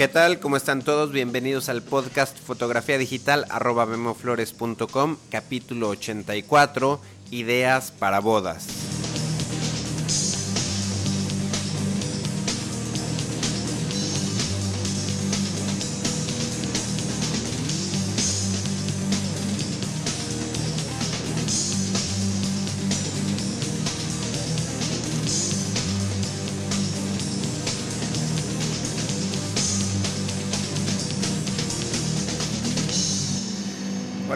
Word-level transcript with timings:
¿Qué 0.00 0.08
tal? 0.08 0.40
¿Cómo 0.40 0.56
están 0.56 0.80
todos? 0.80 1.12
Bienvenidos 1.12 1.68
al 1.68 1.82
podcast 1.82 2.38
Fotografía 2.38 2.96
Digital 2.96 3.44
arroba 3.50 3.84
memoflores.com, 3.84 5.18
capítulo 5.28 5.90
84, 5.90 6.98
Ideas 7.30 7.90
para 7.90 8.20
bodas. 8.20 8.89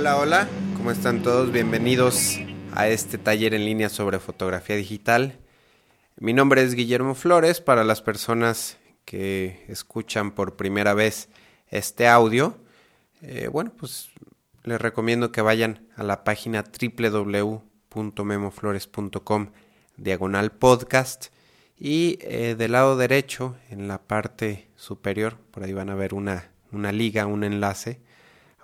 Hola, 0.04 0.18
hola, 0.18 0.46
¿cómo 0.76 0.90
están 0.90 1.22
todos? 1.22 1.50
Bienvenidos 1.50 2.38
a 2.74 2.88
este 2.88 3.16
taller 3.16 3.54
en 3.54 3.64
línea 3.64 3.88
sobre 3.88 4.18
fotografía 4.18 4.77
digital. 4.77 5.38
Mi 6.18 6.34
nombre 6.34 6.62
es 6.62 6.74
Guillermo 6.74 7.14
Flores, 7.14 7.62
para 7.62 7.84
las 7.84 8.02
personas 8.02 8.77
que 9.06 9.64
escuchan 9.66 10.32
por 10.32 10.56
primera 10.56 10.92
vez 10.92 11.30
este 11.68 12.06
audio, 12.06 12.58
eh, 13.22 13.48
bueno, 13.50 13.72
pues 13.74 14.10
les 14.64 14.78
recomiendo 14.78 15.32
que 15.32 15.40
vayan 15.40 15.88
a 15.96 16.02
la 16.02 16.22
página 16.22 16.62
www.memoflores.com 16.62 19.52
diagonal 19.97 20.52
podcast 20.52 21.28
y 21.78 22.19
eh, 22.20 22.56
del 22.58 22.72
lado 22.72 22.98
derecho, 22.98 23.56
en 23.70 23.88
la 23.88 24.02
parte 24.02 24.69
superior, 24.77 25.38
por 25.50 25.62
ahí 25.62 25.72
van 25.72 25.88
a 25.88 25.94
ver 25.94 26.12
una, 26.12 26.50
una 26.72 26.92
liga, 26.92 27.25
un 27.25 27.42
enlace 27.42 28.03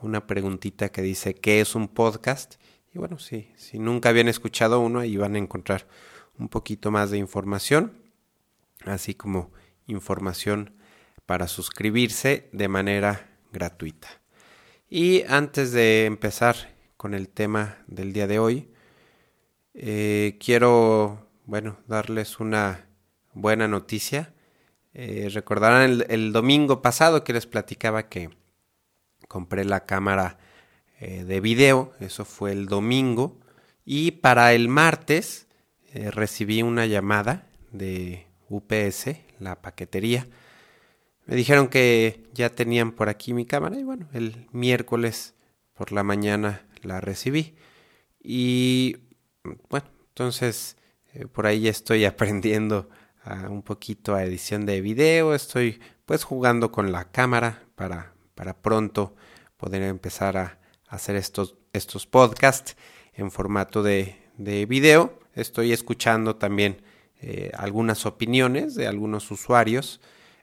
una 0.02 0.26
preguntita 0.26 0.90
que 0.90 1.02
dice 1.02 1.34
¿qué 1.34 1.60
es 1.60 1.74
un 1.74 1.88
podcast? 1.88 2.54
Y 2.92 2.98
bueno, 2.98 3.18
sí, 3.18 3.50
si 3.56 3.78
nunca 3.78 4.08
habían 4.08 4.28
escuchado 4.28 4.80
uno, 4.80 5.00
ahí 5.00 5.16
van 5.16 5.36
a 5.36 5.38
encontrar 5.38 5.86
un 6.38 6.48
poquito 6.48 6.90
más 6.90 7.10
de 7.10 7.18
información, 7.18 7.92
así 8.84 9.14
como 9.14 9.52
información 9.86 10.74
para 11.26 11.46
suscribirse 11.46 12.48
de 12.52 12.68
manera 12.68 13.30
gratuita. 13.52 14.08
Y 14.88 15.22
antes 15.28 15.70
de 15.72 16.06
empezar 16.06 16.56
con 16.96 17.14
el 17.14 17.28
tema 17.28 17.78
del 17.86 18.12
día 18.12 18.26
de 18.26 18.38
hoy, 18.40 18.70
eh, 19.74 20.36
quiero, 20.40 21.28
bueno, 21.44 21.78
darles 21.86 22.40
una 22.40 22.88
buena 23.32 23.68
noticia. 23.68 24.34
Eh, 24.92 25.28
recordarán 25.32 25.88
el, 25.88 26.06
el 26.08 26.32
domingo 26.32 26.82
pasado 26.82 27.22
que 27.22 27.32
les 27.32 27.46
platicaba 27.46 28.08
que 28.08 28.30
compré 29.30 29.64
la 29.64 29.86
cámara 29.86 30.38
eh, 30.98 31.22
de 31.22 31.40
video, 31.40 31.92
eso 32.00 32.24
fue 32.24 32.50
el 32.50 32.66
domingo, 32.66 33.38
y 33.84 34.10
para 34.10 34.54
el 34.54 34.66
martes 34.66 35.46
eh, 35.92 36.10
recibí 36.10 36.62
una 36.62 36.86
llamada 36.86 37.46
de 37.70 38.26
UPS, 38.48 39.18
la 39.38 39.62
paquetería. 39.62 40.26
Me 41.26 41.36
dijeron 41.36 41.68
que 41.68 42.28
ya 42.34 42.50
tenían 42.50 42.90
por 42.90 43.08
aquí 43.08 43.32
mi 43.32 43.46
cámara 43.46 43.78
y 43.78 43.84
bueno, 43.84 44.08
el 44.14 44.48
miércoles 44.50 45.34
por 45.74 45.92
la 45.92 46.02
mañana 46.02 46.66
la 46.82 47.00
recibí. 47.00 47.54
Y 48.20 48.96
bueno, 49.68 49.86
entonces 50.08 50.76
eh, 51.14 51.28
por 51.28 51.46
ahí 51.46 51.68
estoy 51.68 52.04
aprendiendo 52.14 52.88
un 53.48 53.62
poquito 53.62 54.16
a 54.16 54.24
edición 54.24 54.66
de 54.66 54.80
video, 54.80 55.34
estoy 55.34 55.78
pues 56.04 56.24
jugando 56.24 56.72
con 56.72 56.90
la 56.90 57.12
cámara 57.12 57.62
para 57.76 58.14
para 58.40 58.54
pronto 58.54 59.14
poder 59.58 59.82
empezar 59.82 60.38
a 60.38 60.58
hacer 60.88 61.14
estos, 61.14 61.56
estos 61.74 62.06
podcasts 62.06 62.74
en 63.12 63.30
formato 63.30 63.82
de, 63.82 64.16
de 64.38 64.64
video. 64.64 65.18
Estoy 65.34 65.72
escuchando 65.74 66.36
también 66.36 66.80
eh, 67.20 67.50
algunas 67.52 68.06
opiniones 68.06 68.74
de 68.76 68.86
algunos 68.86 69.30
usuarios 69.30 70.00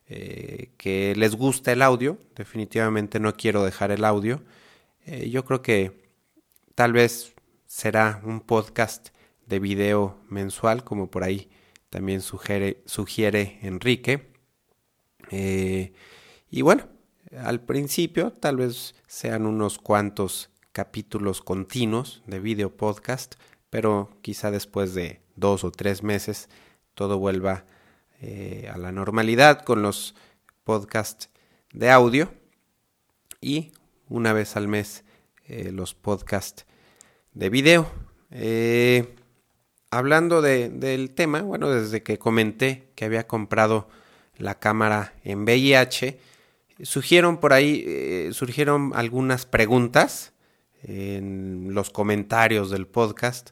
eh, 0.09 0.74
que 0.78 1.16
les 1.16 1.34
gusta 1.34 1.72
el 1.72 1.81
audio. 1.81 2.19
Definitivamente 2.35 3.19
no 3.19 3.35
quiero 3.35 3.63
dejar 3.66 3.90
el 3.90 4.06
audio. 4.06 4.44
Eh, 5.08 5.31
yo 5.31 5.44
creo 5.44 5.64
que 5.64 6.03
tal 6.75 6.94
vez 6.94 7.34
será 7.66 8.22
un 8.24 8.41
podcast 8.41 9.08
de 9.47 9.58
video 9.58 10.19
mensual, 10.29 10.84
como 10.84 11.09
por 11.09 11.24
ahí 11.24 11.50
también 11.90 12.22
sugiere, 12.22 12.84
sugiere 12.85 13.58
Enrique. 13.64 14.28
y 15.31 16.62
bueno, 16.62 16.96
al 17.36 17.62
principio 17.62 18.32
tal 18.32 18.58
vez 18.58 18.96
sean 19.08 19.46
unos 19.46 19.80
cuantos 19.80 20.50
capítulos 20.72 21.42
continuos 21.42 22.22
de 22.28 22.40
video 22.40 22.76
podcast, 22.76 23.36
pero 23.70 24.12
quizá 24.22 24.52
después 24.52 24.94
de 24.94 25.22
dos 25.36 25.64
o 25.64 25.72
tres 25.72 26.04
meses 26.04 26.50
todo 26.94 27.18
vuelva 27.18 27.66
eh, 28.22 28.70
a 28.74 28.78
la 28.78 28.92
normalidad 28.92 29.64
con 29.64 29.82
los 29.82 30.16
podcasts 30.64 31.30
de 31.74 31.90
audio 31.90 32.32
y 33.42 33.72
una 34.09 34.34
vez 34.34 34.56
al 34.56 34.68
mes 34.68 35.04
eh, 35.46 35.72
los 35.72 35.94
podcasts 35.94 36.66
de 37.34 37.50
video. 37.50 37.90
Eh, 38.32 39.16
hablando 39.92 40.42
de, 40.42 40.70
del 40.70 41.12
tema, 41.12 41.42
bueno, 41.42 41.70
desde 41.70 42.04
que 42.04 42.18
comenté 42.18 42.90
que 42.96 43.06
había 43.06 43.28
comprado 43.28 43.88
la 44.38 44.59
cámara 44.59 45.14
en 45.24 45.44
VIH, 45.44 46.20
surgieron 46.84 47.38
por 47.38 47.54
ahí, 47.54 47.84
eh, 47.88 48.30
surgieron 48.34 48.92
algunas 48.96 49.46
preguntas 49.46 50.34
en 50.84 51.74
los 51.74 51.90
comentarios 51.90 52.70
del 52.70 52.88
podcast 52.88 53.50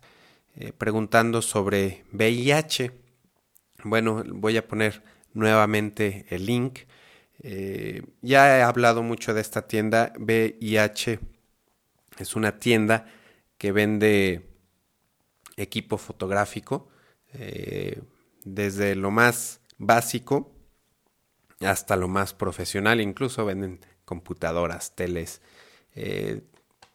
eh, 0.55 0.71
preguntando 0.77 1.41
sobre 1.41 2.03
VIH. 2.13 2.91
Bueno, 3.83 4.23
voy 4.27 4.57
a 4.57 4.67
poner 4.67 5.03
nuevamente 5.33 6.25
el 6.29 6.45
link. 6.45 6.79
Eh, 7.41 8.03
ya 8.21 8.57
he 8.57 8.61
hablado 8.61 9.03
mucho 9.03 9.33
de 9.33 9.41
esta 9.41 9.67
tienda. 9.67 10.13
VIH 10.17 11.19
es 12.19 12.35
una 12.35 12.57
tienda 12.59 13.07
que 13.57 13.71
vende 13.71 14.49
equipo 15.57 15.97
fotográfico 15.97 16.89
desde 18.45 18.95
lo 18.95 19.11
más 19.11 19.59
básico 19.77 20.54
hasta 21.61 21.95
lo 21.95 22.07
más 22.07 22.33
profesional, 22.33 23.01
incluso 23.01 23.45
venden 23.45 23.79
computadoras, 24.03 24.95
teles, 24.95 25.41
eh, 25.95 26.41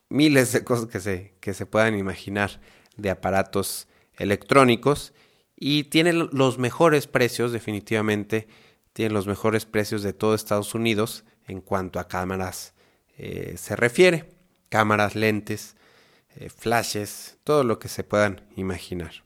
miles 0.08 0.52
de 0.52 0.64
cosas 0.64 0.86
que 0.86 1.00
se, 1.00 1.34
que 1.40 1.54
se 1.54 1.66
puedan 1.66 1.96
imaginar 1.96 2.60
de 2.96 3.10
aparatos 3.10 3.88
electrónicos. 4.14 5.12
Y 5.56 5.84
tienen 5.84 6.28
los 6.32 6.58
mejores 6.58 7.06
precios, 7.06 7.52
definitivamente, 7.52 8.48
tienen 8.92 9.12
los 9.12 9.26
mejores 9.26 9.66
precios 9.66 10.02
de 10.02 10.12
todo 10.12 10.34
Estados 10.34 10.74
Unidos 10.74 11.24
en 11.46 11.60
cuanto 11.60 11.98
a 11.98 12.08
cámaras 12.08 12.74
eh, 13.18 13.54
se 13.58 13.76
refiere, 13.76 14.30
cámaras, 14.68 15.14
lentes, 15.14 15.76
eh, 16.36 16.48
flashes, 16.48 17.36
todo 17.44 17.64
lo 17.64 17.78
que 17.78 17.88
se 17.88 18.04
puedan 18.04 18.48
imaginar. 18.56 19.24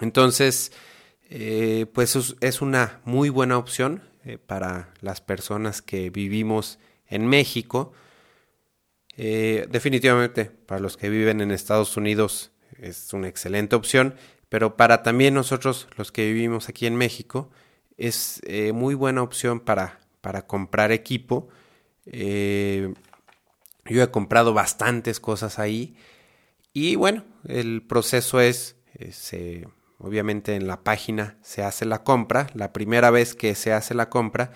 Entonces, 0.00 0.72
pues 1.92 2.36
es 2.40 2.62
una 2.62 3.00
muy 3.04 3.28
buena 3.28 3.58
opción 3.58 4.02
eh, 4.24 4.38
para 4.38 4.94
las 5.00 5.20
personas 5.20 5.82
que 5.82 6.08
vivimos 6.10 6.78
en 7.08 7.26
México. 7.26 7.92
Eh, 9.16 9.66
definitivamente 9.70 10.46
para 10.46 10.80
los 10.80 10.96
que 10.96 11.08
viven 11.08 11.40
en 11.40 11.50
Estados 11.50 11.96
Unidos 11.96 12.50
es 12.78 13.12
una 13.12 13.28
excelente 13.28 13.76
opción, 13.76 14.14
pero 14.48 14.76
para 14.76 15.02
también 15.02 15.34
nosotros 15.34 15.88
los 15.96 16.10
que 16.10 16.24
vivimos 16.32 16.68
aquí 16.68 16.86
en 16.86 16.96
México 16.96 17.50
es 17.96 18.40
eh, 18.44 18.72
muy 18.72 18.94
buena 18.94 19.22
opción 19.22 19.60
para, 19.60 20.00
para 20.20 20.46
comprar 20.46 20.90
equipo. 20.90 21.48
yo 22.06 22.12
he 24.02 24.10
comprado 24.10 24.54
bastantes 24.54 25.20
cosas 25.20 25.58
ahí 25.58 25.96
y 26.72 26.96
bueno, 26.96 27.24
el 27.46 27.82
proceso 27.82 28.40
es, 28.40 28.76
se 29.10 29.66
Obviamente 29.98 30.54
en 30.54 30.66
la 30.66 30.82
página 30.82 31.36
se 31.42 31.62
hace 31.62 31.84
la 31.84 32.02
compra. 32.02 32.48
La 32.54 32.72
primera 32.72 33.10
vez 33.10 33.34
que 33.34 33.54
se 33.54 33.72
hace 33.72 33.94
la 33.94 34.10
compra 34.10 34.52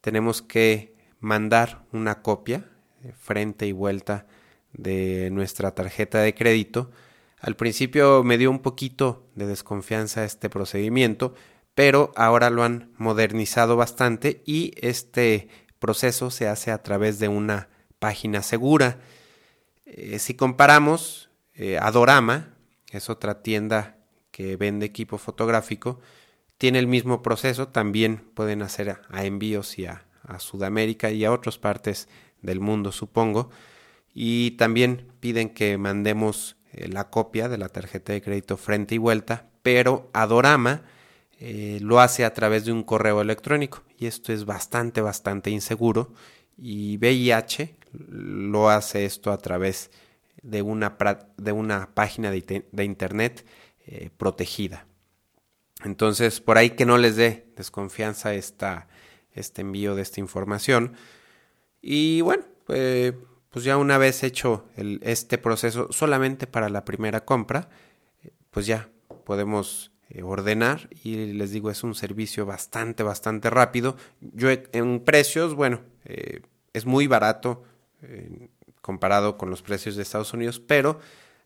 tenemos 0.00 0.42
que 0.42 0.94
mandar 1.20 1.84
una 1.92 2.22
copia 2.22 2.70
eh, 3.02 3.12
frente 3.18 3.66
y 3.66 3.72
vuelta 3.72 4.26
de 4.72 5.30
nuestra 5.30 5.74
tarjeta 5.74 6.20
de 6.20 6.34
crédito. 6.34 6.90
Al 7.40 7.56
principio 7.56 8.22
me 8.22 8.38
dio 8.38 8.50
un 8.50 8.60
poquito 8.60 9.26
de 9.34 9.46
desconfianza 9.46 10.24
este 10.24 10.48
procedimiento, 10.48 11.34
pero 11.74 12.12
ahora 12.16 12.50
lo 12.50 12.62
han 12.62 12.92
modernizado 12.96 13.76
bastante 13.76 14.42
y 14.46 14.72
este 14.80 15.48
proceso 15.78 16.30
se 16.30 16.48
hace 16.48 16.70
a 16.70 16.82
través 16.82 17.18
de 17.18 17.28
una 17.28 17.68
página 17.98 18.42
segura. 18.42 18.98
Eh, 19.84 20.18
si 20.18 20.34
comparamos, 20.34 21.30
eh, 21.54 21.78
Adorama 21.78 22.54
es 22.90 23.10
otra 23.10 23.42
tienda 23.42 23.95
que 24.36 24.56
vende 24.56 24.84
equipo 24.84 25.16
fotográfico, 25.16 25.98
tiene 26.58 26.78
el 26.78 26.86
mismo 26.86 27.22
proceso, 27.22 27.68
también 27.68 28.18
pueden 28.34 28.60
hacer 28.60 28.98
a, 29.08 29.24
envíos 29.24 29.78
y 29.78 29.86
a, 29.86 30.04
Sudamérica 30.38 31.10
y 31.10 31.24
a 31.24 31.32
otras 31.32 31.56
partes 31.56 32.06
del 32.42 32.60
mundo, 32.60 32.92
supongo. 32.92 33.48
Y 34.12 34.50
también 34.58 35.10
piden 35.20 35.48
que 35.48 35.78
mandemos 35.78 36.56
eh, 36.72 36.86
la 36.88 37.08
copia 37.08 37.48
de 37.48 37.56
la 37.56 37.70
tarjeta 37.70 38.12
de 38.12 38.20
crédito 38.20 38.58
frente 38.58 38.94
y 38.94 38.98
vuelta, 38.98 39.48
pero 39.62 40.10
Adorama 40.12 40.82
eh, 41.40 41.78
lo 41.80 42.00
hace 42.00 42.26
a 42.26 42.34
través 42.34 42.66
de 42.66 42.72
un 42.72 42.82
correo 42.82 43.22
electrónico 43.22 43.84
y 43.98 44.04
esto 44.04 44.34
es 44.34 44.44
bastante, 44.44 45.00
bastante 45.00 45.48
inseguro 45.48 46.12
y 46.58 46.98
VIH 46.98 47.74
lo 48.10 48.68
hace 48.68 49.06
esto 49.06 49.32
a 49.32 49.38
través 49.38 49.90
de 50.42 50.60
una, 50.60 50.98
de 51.38 51.52
una 51.52 51.94
página 51.94 52.30
de, 52.30 52.84
internet 52.84 53.46
eh, 53.86 54.10
protegida. 54.16 54.86
Entonces, 55.84 56.40
por 56.40 56.58
ahí 56.58 56.70
que 56.70 56.86
no 56.86 56.98
les 56.98 57.16
dé 57.16 57.46
desconfianza 57.56 58.34
esta, 58.34 58.88
este 59.32 59.62
envío 59.62 59.94
de 59.94 60.02
esta 60.02 60.20
información. 60.20 60.94
Y 61.82 62.20
bueno, 62.22 62.44
pues 62.64 63.64
ya 63.64 63.76
una 63.76 63.98
vez 63.98 64.22
hecho 64.22 64.66
este 64.76 65.38
proceso 65.38 65.92
solamente 65.92 66.46
para 66.46 66.68
la 66.68 66.84
primera 66.84 67.24
compra, 67.24 67.68
pues 68.50 68.66
ya 68.66 68.88
podemos 69.24 69.92
eh, 70.08 70.22
ordenar 70.22 70.88
y 71.02 71.32
les 71.32 71.50
digo 71.50 71.68
es 71.68 71.82
un 71.82 71.96
servicio 71.96 72.46
bastante 72.46 73.02
bastante 73.02 73.50
rápido 73.50 73.96
yo 74.20 74.48
en 74.50 75.00
precios 75.00 75.54
bueno 75.54 75.80
eh, 76.04 76.42
es 76.72 76.86
muy 76.86 77.08
barato 77.08 77.64
eh, 78.02 78.48
comparado 78.80 79.36
con 79.36 79.50
los 79.50 79.62
precios 79.62 79.96
de 79.96 80.02
Estados 80.02 80.32
Unidos 80.32 80.60
pero 80.60 81.00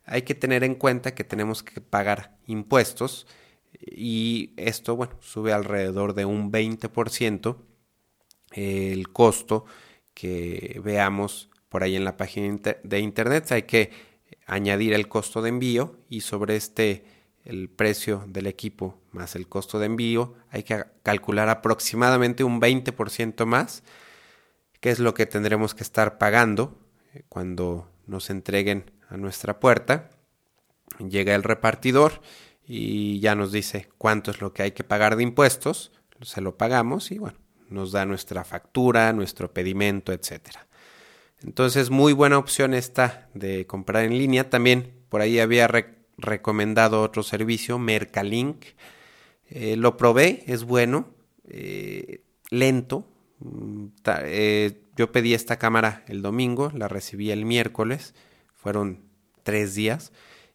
hay 0.05 0.23
que 0.23 0.35
tener 0.35 0.63
en 0.63 0.75
cuenta 0.75 1.13
que 1.13 1.23
tenemos 1.23 1.63
que 1.63 1.81
pagar 1.81 2.37
impuestos 2.47 3.27
y 3.79 4.53
esto 4.57 4.95
bueno 4.95 5.15
sube 5.21 5.53
alrededor 5.53 6.13
de 6.13 6.25
un 6.25 6.51
20% 6.51 7.57
el 8.51 9.09
costo 9.09 9.65
que 10.13 10.81
veamos 10.83 11.49
por 11.69 11.83
ahí 11.83 11.95
en 11.95 12.03
la 12.03 12.17
página 12.17 12.59
de 12.83 12.99
internet. 12.99 13.51
Hay 13.51 13.63
que 13.63 13.91
añadir 14.45 14.93
el 14.93 15.07
costo 15.07 15.41
de 15.41 15.49
envío 15.49 15.99
y 16.09 16.21
sobre 16.21 16.57
este 16.57 17.05
el 17.45 17.69
precio 17.69 18.25
del 18.27 18.47
equipo 18.47 19.01
más 19.11 19.35
el 19.35 19.47
costo 19.47 19.79
de 19.79 19.87
envío, 19.87 20.35
hay 20.49 20.63
que 20.63 20.83
calcular 21.03 21.49
aproximadamente 21.49 22.43
un 22.43 22.61
20% 22.61 23.45
más, 23.45 23.83
que 24.79 24.91
es 24.91 24.99
lo 24.99 25.13
que 25.13 25.25
tendremos 25.25 25.73
que 25.73 25.83
estar 25.83 26.17
pagando 26.17 26.79
eh, 27.13 27.23
cuando 27.29 27.89
nos 28.05 28.29
entreguen 28.29 28.91
a 29.11 29.17
nuestra 29.17 29.59
puerta. 29.59 30.09
Llega 30.97 31.35
el 31.35 31.43
repartidor 31.43 32.21
y 32.65 33.19
ya 33.19 33.35
nos 33.35 33.51
dice 33.51 33.89
cuánto 33.97 34.31
es 34.31 34.41
lo 34.41 34.53
que 34.53 34.63
hay 34.63 34.71
que 34.71 34.83
pagar 34.83 35.15
de 35.15 35.23
impuestos, 35.23 35.91
se 36.21 36.41
lo 36.41 36.57
pagamos 36.57 37.11
y 37.11 37.17
bueno, 37.17 37.37
nos 37.69 37.91
da 37.91 38.05
nuestra 38.05 38.43
factura, 38.43 39.13
nuestro 39.13 39.53
pedimento, 39.53 40.13
etcétera. 40.13 40.67
Entonces, 41.43 41.89
muy 41.89 42.13
buena 42.13 42.37
opción 42.37 42.73
esta 42.73 43.27
de 43.33 43.65
comprar 43.65 44.05
en 44.05 44.17
línea. 44.17 44.49
También 44.49 44.93
por 45.09 45.21
ahí 45.21 45.39
había 45.39 45.67
recomendado 46.17 47.01
otro 47.01 47.23
servicio, 47.23 47.79
Mercalink. 47.79 48.65
Eh, 49.49 49.75
lo 49.75 49.97
probé, 49.97 50.43
es 50.45 50.63
bueno, 50.63 51.07
eh, 51.49 52.21
lento. 52.51 53.07
Mm, 53.39 53.87
eh, 54.23 54.83
yo 54.95 55.11
pedí 55.11 55.33
esta 55.33 55.57
cámara 55.57 56.03
el 56.07 56.21
domingo, 56.21 56.71
la 56.75 56.87
recibí 56.87 57.31
el 57.31 57.45
miércoles, 57.45 58.13
fueron 58.61 59.03
tres 59.43 59.75
días. 59.75 60.11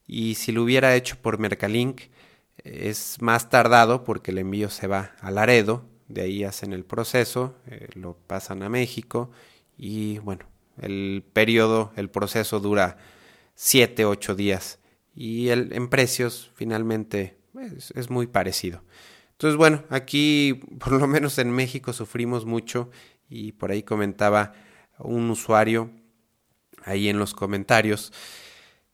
Y 0.07 0.37
si 0.37 0.53
lo 0.53 0.63
hubiera 0.63 0.95
hecho 0.95 1.17
por 1.21 1.39
Mercalink, 1.39 2.03
es 2.65 3.21
más 3.21 3.51
tardado 3.51 4.05
porque 4.05 4.31
el 4.31 4.39
envío 4.39 4.71
se 4.71 4.87
va 4.87 5.13
a 5.21 5.31
Laredo, 5.31 5.85
de 6.09 6.23
ahí 6.23 6.45
hacen 6.45 6.73
el 6.73 6.85
proceso, 6.85 7.57
lo 7.95 8.17
pasan 8.27 8.63
a 8.63 8.69
México 8.69 9.31
y 9.77 10.19
bueno, 10.19 10.47
el 10.81 11.25
periodo, 11.33 11.93
el 11.97 12.11
proceso 12.11 12.61
dura 12.61 12.99
siete, 13.55 14.05
ocho 14.05 14.35
días 14.35 14.79
y 15.15 15.49
el, 15.49 15.73
en 15.73 15.89
precios 15.89 16.53
finalmente 16.55 17.37
es, 17.95 18.11
muy 18.11 18.27
parecido. 18.27 18.83
Entonces, 19.33 19.57
bueno, 19.57 19.85
aquí 19.91 20.55
por 20.79 20.93
lo 20.93 21.07
menos 21.07 21.39
en 21.39 21.51
México 21.51 21.93
sufrimos 21.93 22.45
mucho 22.45 22.91
y 23.29 23.53
por 23.53 23.71
ahí 23.71 23.83
comentaba 23.83 24.53
un 24.99 25.31
usuario 25.31 25.91
ahí 26.87 27.09
en 27.09 27.19
los 27.19 27.35
comentarios 27.35 28.13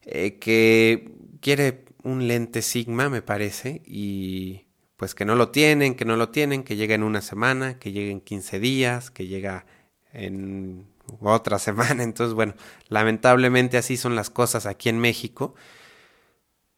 eh, 0.04 0.38
que 0.38 1.12
quiere 1.40 1.84
un 2.02 2.26
lente 2.26 2.62
Sigma, 2.62 3.08
me 3.08 3.22
parece, 3.22 3.82
y 3.86 4.64
pues 4.96 5.14
que 5.14 5.24
no 5.24 5.36
lo 5.36 5.50
tienen, 5.50 5.94
que 5.94 6.04
no 6.04 6.16
lo 6.16 6.30
tienen, 6.30 6.64
que 6.64 6.74
llega 6.74 6.94
en 6.94 7.04
una 7.04 7.20
semana, 7.20 7.78
que 7.78 7.92
llega 7.92 8.10
en 8.10 8.20
15 8.20 8.58
días, 8.58 9.10
que 9.10 9.26
llega 9.26 9.66
en 10.12 10.86
otra 11.20 11.58
semana. 11.58 12.02
Entonces, 12.02 12.34
bueno, 12.34 12.54
lamentablemente 12.88 13.76
así 13.76 13.96
son 13.96 14.16
las 14.16 14.30
cosas 14.30 14.66
aquí 14.66 14.88
en 14.88 14.98
México. 14.98 15.54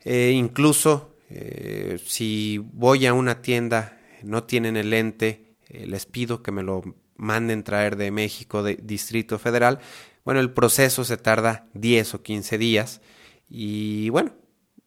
Eh, 0.00 0.32
incluso 0.34 1.16
eh, 1.30 1.98
si 2.04 2.58
voy 2.58 3.06
a 3.06 3.14
una 3.14 3.40
tienda, 3.40 3.98
no 4.22 4.44
tienen 4.44 4.76
el 4.76 4.90
lente, 4.90 5.56
les 5.68 6.06
pido 6.06 6.42
que 6.42 6.52
me 6.52 6.62
lo 6.62 6.82
manden 7.16 7.64
traer 7.64 7.96
de 7.96 8.10
México, 8.10 8.62
de 8.62 8.76
Distrito 8.76 9.38
Federal. 9.38 9.80
Bueno, 10.24 10.40
el 10.40 10.52
proceso 10.52 11.04
se 11.04 11.16
tarda 11.16 11.68
10 11.74 12.14
o 12.14 12.22
15 12.22 12.58
días 12.58 13.00
y 13.48 14.08
bueno, 14.10 14.32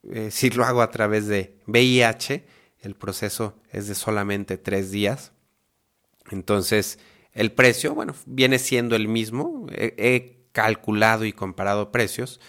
si 0.29 0.49
lo 0.49 0.65
hago 0.65 0.81
a 0.81 0.91
través 0.91 1.27
de 1.27 1.57
VIH, 1.67 2.45
el 2.79 2.95
proceso 2.95 3.59
es 3.71 3.87
de 3.87 3.95
solamente 3.95 4.57
3 4.57 4.91
días. 4.91 5.31
Entonces, 6.31 6.99
el 7.33 7.51
precio, 7.51 7.93
bueno, 7.93 8.15
viene 8.25 8.59
siendo 8.59 8.95
el 8.95 9.07
mismo. 9.07 9.67
he 9.71 10.37
calculado 10.57 11.23
y 11.23 11.33
comparado 11.33 11.91
precios 11.91 12.39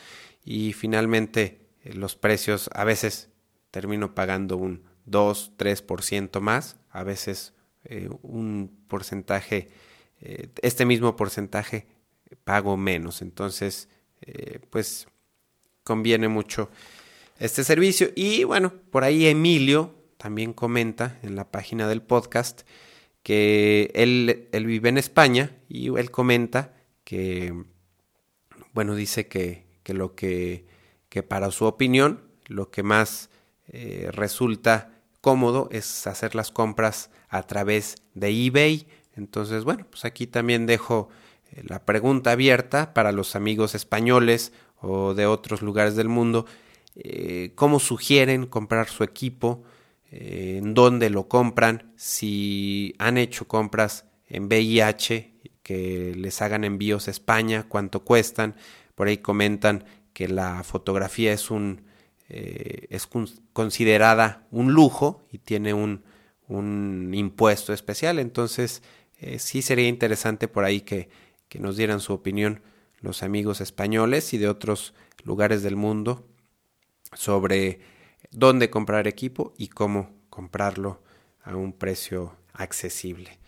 y 0.42 0.72
finalmente 0.72 1.68
eh, 1.82 1.92
los 1.92 2.16
precios 2.16 2.70
a 2.72 2.84
veces 2.84 3.28
termino 3.70 4.14
pagando 4.14 4.56
un 4.56 4.84
2, 5.04 5.52
3% 5.58 6.40
más, 6.40 6.78
a 6.88 7.02
veces 7.02 7.52
eh, 7.84 8.08
un 8.22 8.82
porcentaje, 8.88 9.68
eh, 10.22 10.48
este 10.62 10.86
mismo 10.86 11.16
porcentaje 11.16 11.86
pago 12.48 12.76
menos. 12.76 13.20
Entonces, 13.20 13.88
pues 14.70 15.06
conviene 15.84 16.28
mucho 16.28 16.70
este 17.38 17.62
servicio. 17.62 18.10
Y 18.16 18.44
bueno, 18.44 18.72
por 18.90 19.04
ahí 19.04 19.26
Emilio 19.26 19.94
también 20.16 20.52
comenta 20.52 21.18
en 21.22 21.36
la 21.36 21.50
página 21.50 21.86
del 21.86 22.02
podcast 22.02 22.62
que 23.22 23.90
él, 23.94 24.48
él 24.52 24.66
vive 24.66 24.88
en 24.88 24.98
España 24.98 25.56
y 25.68 25.88
él 25.96 26.10
comenta 26.10 26.74
que, 27.04 27.54
bueno, 28.72 28.94
dice 28.94 29.28
que, 29.28 29.66
que 29.82 29.94
lo 29.94 30.14
que 30.14 30.66
que 31.08 31.22
para 31.22 31.50
su 31.50 31.64
opinión 31.64 32.22
lo 32.46 32.70
que 32.70 32.82
más 32.82 33.30
eh, 33.66 34.08
resulta 34.12 35.02
cómodo 35.20 35.68
es 35.72 36.06
hacer 36.06 36.34
las 36.34 36.50
compras 36.50 37.10
a 37.28 37.42
través 37.42 37.96
de 38.14 38.46
eBay. 38.46 38.86
Entonces, 39.14 39.64
bueno, 39.64 39.86
pues 39.90 40.04
aquí 40.06 40.26
también 40.26 40.64
dejo 40.64 41.10
eh, 41.10 41.14
la 41.62 41.84
pregunta 41.84 42.32
abierta 42.32 42.94
para 42.94 43.12
los 43.12 43.36
amigos 43.36 43.74
españoles 43.74 44.52
o 44.80 45.14
de 45.14 45.26
otros 45.26 45.62
lugares 45.62 45.96
del 45.96 46.08
mundo. 46.08 46.46
Eh, 46.94 47.52
¿Cómo 47.54 47.80
sugieren 47.80 48.46
comprar 48.46 48.88
su 48.88 49.04
equipo? 49.04 49.62
¿En 50.10 50.74
dónde 50.74 51.10
lo 51.10 51.28
compran? 51.28 51.92
Si 51.96 52.94
han 52.98 53.18
hecho 53.18 53.46
compras 53.46 54.06
en 54.26 54.44
VIH, 54.44 55.34
que 55.62 56.14
les 56.16 56.40
hagan 56.40 56.64
envíos 56.64 57.08
a 57.08 57.10
España, 57.10 57.66
cuánto 57.68 58.04
cuestan. 58.04 58.56
Por 58.94 59.08
ahí 59.08 59.18
comentan 59.18 59.84
que 60.14 60.28
la 60.28 60.64
fotografía 60.64 61.32
es 61.32 61.50
un 61.50 61.82
eh, 62.30 62.86
es 62.90 63.08
considerada 63.54 64.46
un 64.50 64.72
lujo 64.72 65.26
y 65.32 65.38
tiene 65.38 65.72
un, 65.72 66.04
un 66.46 67.12
impuesto 67.14 67.72
especial. 67.72 68.18
Entonces, 68.18 68.82
eh, 69.18 69.38
sí 69.38 69.62
sería 69.62 69.88
interesante 69.88 70.46
por 70.46 70.64
ahí 70.64 70.82
que, 70.82 71.08
que 71.48 71.58
nos 71.58 71.76
dieran 71.76 72.00
su 72.00 72.12
opinión 72.12 72.62
los 73.00 73.22
amigos 73.22 73.60
españoles 73.60 74.34
y 74.34 74.38
de 74.38 74.48
otros 74.48 74.94
lugares 75.24 75.62
del 75.62 75.76
mundo 75.76 76.26
sobre 77.12 77.80
dónde 78.30 78.70
comprar 78.70 79.06
equipo 79.06 79.54
y 79.56 79.68
cómo 79.68 80.10
comprarlo 80.30 81.00
a 81.42 81.56
un 81.56 81.72
precio 81.72 82.36
accesible. 82.52 83.38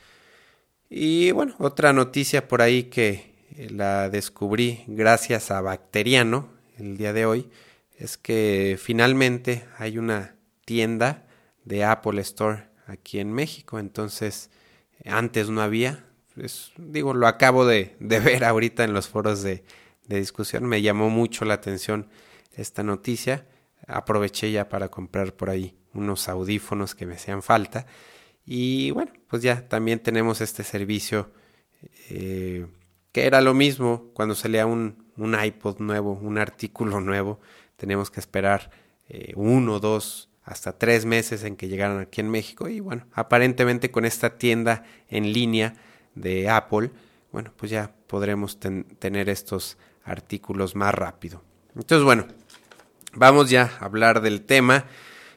Y 0.88 1.30
bueno, 1.32 1.54
otra 1.58 1.92
noticia 1.92 2.48
por 2.48 2.62
ahí 2.62 2.84
que 2.84 3.34
la 3.70 4.08
descubrí 4.08 4.84
gracias 4.86 5.50
a 5.50 5.60
Bacteriano, 5.60 6.48
el 6.78 6.96
día 6.96 7.12
de 7.12 7.26
hoy 7.26 7.50
es 7.98 8.16
que 8.16 8.78
finalmente 8.80 9.64
hay 9.76 9.98
una 9.98 10.34
tienda 10.64 11.26
de 11.64 11.84
Apple 11.84 12.20
Store 12.22 12.68
aquí 12.86 13.20
en 13.20 13.32
México. 13.32 13.78
Entonces, 13.78 14.50
antes 15.04 15.50
no 15.50 15.60
había. 15.60 16.04
Digo, 16.76 17.14
lo 17.14 17.26
acabo 17.26 17.66
de, 17.66 17.96
ver 18.00 18.44
ahorita 18.44 18.84
en 18.84 18.92
los 18.92 19.08
foros 19.08 19.42
de, 19.42 19.64
discusión. 20.06 20.66
Me 20.66 20.82
llamó 20.82 21.08
mucho 21.08 21.44
la 21.44 21.54
atención 21.54 22.08
esta 22.52 22.82
noticia. 22.82 23.46
Aproveché 23.86 24.50
ya 24.50 24.68
para 24.68 24.88
comprar 24.88 25.34
por 25.34 25.50
ahí 25.50 25.76
unos 25.94 26.28
audífonos 26.28 26.94
que 26.94 27.06
me 27.06 27.14
hacían 27.14 27.42
falta. 27.42 27.86
Y 28.44 28.90
bueno, 28.90 29.12
pues 29.28 29.42
ya 29.42 29.68
también 29.68 30.00
tenemos 30.00 30.40
este 30.40 30.64
servicio 30.64 31.30
eh, 32.08 32.66
que 33.12 33.26
era 33.26 33.40
lo 33.40 33.54
mismo 33.54 34.10
cuando 34.12 34.34
salía 34.34 34.66
un, 34.66 35.12
un 35.16 35.36
iPod 35.40 35.78
nuevo, 35.80 36.12
un 36.12 36.38
artículo 36.38 37.00
nuevo, 37.00 37.40
teníamos 37.76 38.10
que 38.10 38.20
esperar 38.20 38.70
eh, 39.08 39.32
uno, 39.36 39.80
dos, 39.80 40.28
hasta 40.42 40.78
tres 40.78 41.04
meses 41.04 41.44
en 41.44 41.56
que 41.56 41.68
llegaran 41.68 41.98
aquí 41.98 42.20
en 42.20 42.30
México 42.30 42.68
y 42.68 42.80
bueno, 42.80 43.06
aparentemente 43.12 43.90
con 43.90 44.04
esta 44.04 44.38
tienda 44.38 44.84
en 45.08 45.32
línea 45.32 45.74
de 46.14 46.48
Apple, 46.48 46.90
bueno, 47.32 47.52
pues 47.56 47.70
ya 47.70 47.92
podremos 48.06 48.58
tener 48.58 49.28
estos 49.28 49.78
artículos 50.04 50.74
más 50.74 50.94
rápido. 50.94 51.42
Entonces, 51.76 52.04
bueno, 52.04 52.26
vamos 53.14 53.50
ya 53.50 53.70
a 53.80 53.84
hablar 53.84 54.20
del 54.20 54.42
tema 54.42 54.86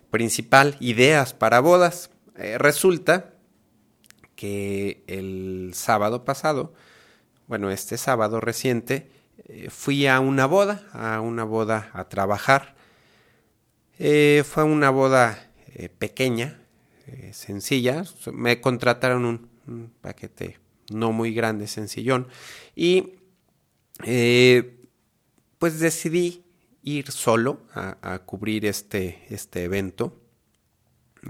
principal, 0.10 0.77
ideas 0.80 1.34
para 1.34 1.60
bodas. 1.60 2.10
Eh, 2.38 2.58
resulta 2.58 3.34
que 4.36 5.03
el 5.08 5.72
sábado 5.74 6.25
pasado, 6.25 6.74
bueno, 7.48 7.72
este 7.72 7.98
sábado 7.98 8.39
reciente, 8.39 9.10
eh, 9.46 9.70
fui 9.70 10.08
a 10.08 10.20
una 10.20 10.46
boda, 10.46 10.84
a 10.94 11.22
una 11.22 11.44
boda 11.44 11.89
a 11.94 12.10
trabajar. 12.10 12.75
Eh, 14.00 14.44
fue 14.48 14.63
una 14.63 14.89
boda 14.89 15.50
pequeña, 15.98 16.62
sencilla. 17.32 18.03
Me 18.32 18.62
contrataron 18.62 19.25
un, 19.25 19.50
un, 19.68 19.94
paquete 20.01 20.60
no 20.94 21.12
muy 21.12 21.34
grande, 21.34 21.68
sencillón. 21.68 22.28
Y 22.76 23.14
pues 25.60 25.80
decidí 25.80 26.44
ir 26.84 27.12
solo 27.12 27.62
a, 27.74 28.20
cubrir 28.26 28.66
este, 28.66 29.26
este 29.30 29.64
evento 29.64 30.20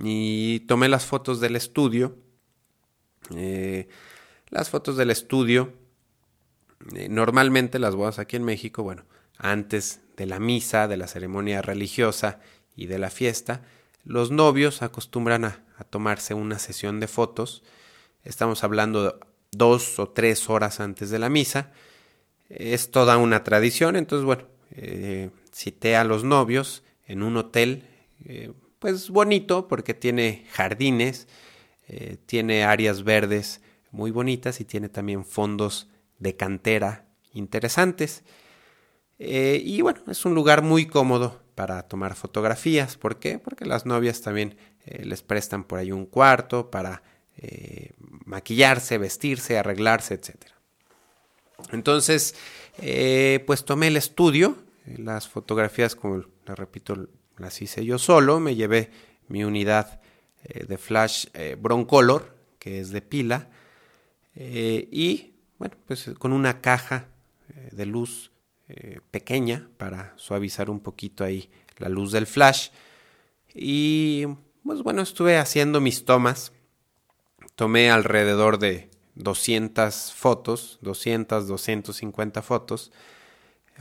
y 0.02 0.62
tomé 0.62 0.90
las 0.90 1.06
fotos 1.06 1.40
del 1.40 1.56
estudio. 1.56 2.18
Eh, 3.36 3.88
las 4.50 4.70
fotos 4.70 4.98
del 4.98 5.12
estudio, 5.12 5.74
eh, 6.96 7.08
normalmente 7.10 7.80
las 7.80 7.96
bodas 7.96 8.20
aquí 8.20 8.36
en 8.36 8.44
México, 8.44 8.84
bueno, 8.84 9.06
antes 9.38 10.02
de 10.18 10.26
la 10.26 10.40
misa, 10.40 10.88
de 10.88 10.98
la 10.98 11.08
ceremonia 11.08 11.62
religiosa 11.62 12.40
y 12.76 12.88
de 12.88 12.98
la 12.98 13.10
fiesta, 13.10 13.62
los 14.04 14.32
novios 14.32 14.82
acostumbran 14.82 15.46
a, 15.46 15.64
a 15.78 15.84
tomarse 15.84 16.34
una 16.34 16.60
sesión 16.60 17.00
de 17.00 17.08
fotos. 17.08 17.64
Estamos 18.24 18.64
hablando 18.64 19.20
dos 19.58 20.00
o 20.00 20.10
tres 20.10 20.50
horas 20.50 20.80
antes 20.80 21.10
de 21.10 21.20
la 21.20 21.30
misa 21.30 21.72
es 22.50 22.92
toda 22.92 23.18
una 23.18 23.44
tradición, 23.44 23.96
entonces 23.96 24.26
bueno, 24.26 24.44
eh, 24.72 25.30
cité 25.52 25.96
a 25.96 26.04
los 26.04 26.24
novios 26.24 26.84
en 27.06 27.24
un 27.24 27.38
hotel, 27.38 27.84
eh, 28.26 28.54
pues 28.80 29.10
bonito 29.10 29.68
porque 29.68 29.94
tiene 29.94 30.46
jardines, 30.52 31.28
eh, 31.88 32.18
tiene 32.26 32.64
áreas 32.64 33.04
verdes 33.04 33.62
muy 33.92 34.12
bonitas 34.12 34.60
y 34.60 34.66
tiene 34.66 34.90
también 34.90 35.26
fondos 35.26 35.90
de 36.20 36.36
cantera 36.36 37.06
interesantes. 37.34 38.24
y 39.20 39.82
bueno, 39.82 40.02
es 40.08 40.26
un 40.26 40.36
lugar 40.36 40.64
muy 40.64 40.86
cómodo 40.86 41.42
para 41.56 41.84
tomar 41.84 42.16
fotografías. 42.16 42.98
¿Por 42.98 43.20
qué? 43.20 43.40
Porque 43.40 43.66
las 43.66 43.86
novias 43.86 44.22
también 44.22 44.58
les 44.86 45.22
prestan 45.22 45.64
por 45.64 45.80
ahí 45.80 45.92
un 45.92 46.06
cuarto 46.06 46.70
para 46.70 47.04
maquillarse, 48.26 48.98
vestirse, 48.98 49.58
arreglarse, 49.58 50.16
etcétera. 50.16 50.56
Entonces, 51.72 52.36
eh, 52.80 53.44
pues 53.46 53.66
tomé 53.66 53.88
el 53.88 53.98
estudio, 53.98 54.58
las 54.98 55.28
fotografías, 55.28 55.96
como 55.96 56.18
les 56.18 56.58
repito, 56.58 57.08
las 57.38 57.62
hice 57.62 57.86
yo 57.86 57.98
solo, 57.98 58.40
me 58.40 58.56
llevé 58.56 58.92
mi 59.28 59.44
unidad 59.44 60.02
eh, 60.44 60.66
de 60.66 60.78
flash 60.78 61.28
eh, 61.34 61.56
Broncolor, 61.60 62.36
que 62.60 62.80
es 62.80 62.92
de 62.92 63.02
pila, 63.02 63.50
y 64.36 65.34
bueno, 65.60 65.76
pues 65.86 66.10
con 66.18 66.34
una 66.34 66.60
caja 66.60 67.06
de 67.72 67.86
luz 67.86 68.32
pequeña 69.12 69.70
para 69.78 70.14
suavizar 70.16 70.72
un 70.72 70.80
poquito 70.80 71.24
ahí 71.24 71.52
la 71.78 71.88
luz 71.88 72.12
del 72.12 72.26
flash. 72.26 72.70
Y 73.54 74.26
pues 74.64 74.82
bueno, 74.82 75.04
estuve 75.04 75.38
haciendo 75.38 75.82
mis 75.82 76.06
tomas. 76.06 76.52
Tomé 77.56 77.92
alrededor 77.92 78.58
de 78.58 78.90
200 79.16 80.14
fotos, 80.14 80.80
200, 80.82 81.48
250 81.48 82.42
fotos. 82.42 82.92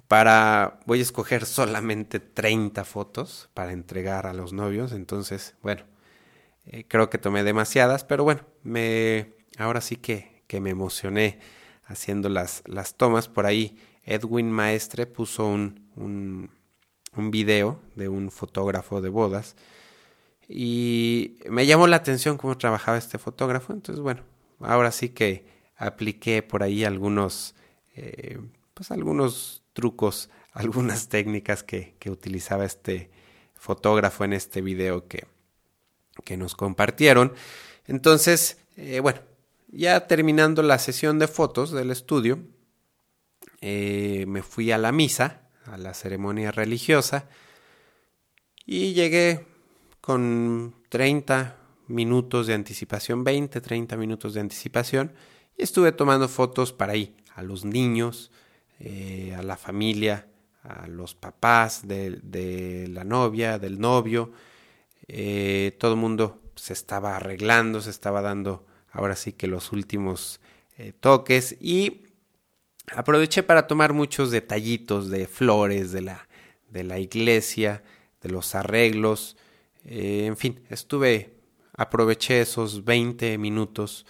Para, 0.08 0.80
voy 0.86 1.00
a 1.00 1.02
escoger 1.02 1.46
solamente 1.46 2.20
30 2.20 2.84
fotos 2.84 3.50
para 3.54 3.72
entregar 3.72 4.26
a 4.26 4.34
los 4.34 4.52
novios. 4.52 4.92
Entonces, 4.92 5.54
bueno, 5.62 5.84
eh, 6.66 6.84
creo 6.86 7.10
que 7.10 7.18
tomé 7.18 7.44
demasiadas, 7.44 8.04
pero 8.04 8.24
bueno, 8.24 8.42
me, 8.62 9.34
ahora 9.58 9.80
sí 9.80 9.96
que, 9.96 10.42
que 10.46 10.60
me 10.60 10.70
emocioné 10.70 11.40
haciendo 11.84 12.28
las, 12.28 12.62
las 12.66 12.96
tomas. 12.96 13.28
Por 13.28 13.46
ahí 13.46 13.78
Edwin 14.04 14.50
Maestre 14.50 15.06
puso 15.06 15.46
un, 15.46 15.90
un, 15.96 16.50
un 17.16 17.30
video 17.30 17.80
de 17.94 18.08
un 18.08 18.30
fotógrafo 18.30 19.00
de 19.00 19.08
bodas 19.08 19.56
y 20.48 21.38
me 21.48 21.66
llamó 21.66 21.86
la 21.86 21.96
atención 21.96 22.36
cómo 22.36 22.58
trabajaba 22.58 22.98
este 22.98 23.18
fotógrafo. 23.18 23.72
Entonces, 23.72 24.02
bueno, 24.02 24.22
ahora 24.60 24.92
sí 24.92 25.10
que 25.10 25.44
apliqué 25.76 26.42
por 26.42 26.62
ahí 26.62 26.84
algunos, 26.84 27.54
eh, 27.96 28.38
pues 28.74 28.90
algunos 28.90 29.62
trucos, 29.72 30.30
algunas 30.52 31.08
técnicas 31.08 31.62
que, 31.62 31.94
que, 31.98 32.10
utilizaba 32.10 32.64
este 32.64 33.10
fotógrafo 33.54 34.24
en 34.24 34.32
este 34.32 34.60
video 34.60 35.08
que, 35.08 35.26
que 36.24 36.36
nos 36.36 36.54
compartieron. 36.54 37.32
Entonces, 37.86 38.58
eh, 38.76 39.00
bueno, 39.00 39.20
ya 39.68 40.06
terminando 40.06 40.62
la 40.62 40.78
sesión 40.78 41.18
de 41.18 41.28
fotos 41.28 41.72
del 41.72 41.90
estudio, 41.90 42.40
eh, 43.60 44.24
me 44.26 44.42
fui 44.42 44.72
a 44.72 44.78
la 44.78 44.92
misa, 44.92 45.48
a 45.64 45.76
la 45.78 45.94
ceremonia 45.94 46.50
religiosa, 46.50 47.28
y 48.66 48.92
llegué 48.92 49.46
con 50.02 50.74
30 50.88 51.56
minutos 51.86 52.48
de 52.48 52.54
anticipación, 52.54 53.24
20, 53.24 53.60
30 53.60 53.96
minutos 53.96 54.34
de 54.34 54.40
anticipación, 54.40 55.12
y 55.56 55.62
estuve 55.62 55.92
tomando 55.92 56.28
fotos 56.28 56.72
para 56.72 56.92
ahí, 56.92 57.16
a 57.34 57.42
los 57.42 57.64
niños, 57.64 58.30
eh, 58.80 59.32
a 59.38 59.42
la 59.42 59.56
familia, 59.56 60.26
a 60.64 60.88
los 60.88 61.14
papás 61.14 61.86
de, 61.86 62.88
la 62.90 63.04
novia, 63.04 63.60
del 63.60 63.78
novio, 63.78 64.32
eh, 65.06 65.76
todo 65.78 65.92
el 65.92 66.00
mundo 66.00 66.42
se 66.56 66.72
estaba 66.72 67.16
arreglando, 67.16 67.80
se 67.80 67.90
estaba 67.90 68.22
dando 68.22 68.66
ahora 68.90 69.14
sí 69.14 69.32
que 69.32 69.46
los 69.46 69.70
últimos 69.70 70.40
eh, 70.78 70.92
toques. 70.98 71.56
Y 71.60 72.06
aproveché 72.88 73.44
para 73.44 73.68
tomar 73.68 73.92
muchos 73.92 74.32
detallitos 74.32 75.10
de 75.10 75.28
flores 75.28 75.92
de 75.92 76.02
la, 76.02 76.28
de 76.70 76.82
la 76.82 76.98
iglesia, 76.98 77.84
de 78.20 78.30
los 78.30 78.56
arreglos, 78.56 79.36
en 79.84 80.36
fin, 80.36 80.60
estuve 80.70 81.42
aproveché 81.76 82.40
esos 82.40 82.84
20 82.84 83.38
minutos 83.38 84.06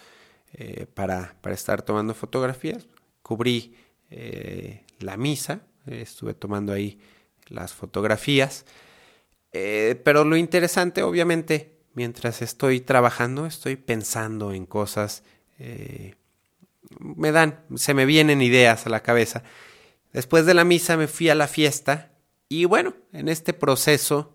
eh, 0.52 0.86
para, 0.92 1.36
para, 1.40 1.54
estar 1.54 1.82
tomando 1.82 2.14
fotografías. 2.14 2.86
Cubrí 3.22 3.74
eh, 4.10 4.84
la 4.98 5.16
misa, 5.16 5.60
estuve 5.86 6.34
tomando 6.34 6.72
ahí 6.72 6.98
las 7.48 7.72
fotografías. 7.72 8.66
Eh, 9.52 10.00
pero 10.04 10.24
lo 10.24 10.36
interesante, 10.36 11.02
obviamente, 11.02 11.78
mientras 11.94 12.42
estoy 12.42 12.80
trabajando, 12.80 13.46
estoy 13.46 13.76
pensando 13.76 14.52
en 14.52 14.66
cosas. 14.66 15.22
me 16.98 17.32
dan, 17.32 17.64
se 17.76 17.94
me 17.94 18.06
vienen 18.06 18.42
ideas 18.42 18.86
a 18.86 18.90
la 18.90 19.02
cabeza. 19.02 19.42
Después 20.12 20.44
de 20.44 20.54
la 20.54 20.64
misa 20.64 20.96
me 20.96 21.06
fui 21.06 21.30
a 21.30 21.34
la 21.34 21.48
fiesta 21.48 22.12
y 22.48 22.66
bueno, 22.66 22.94
en 23.12 23.28
este 23.28 23.54
proceso 23.54 24.34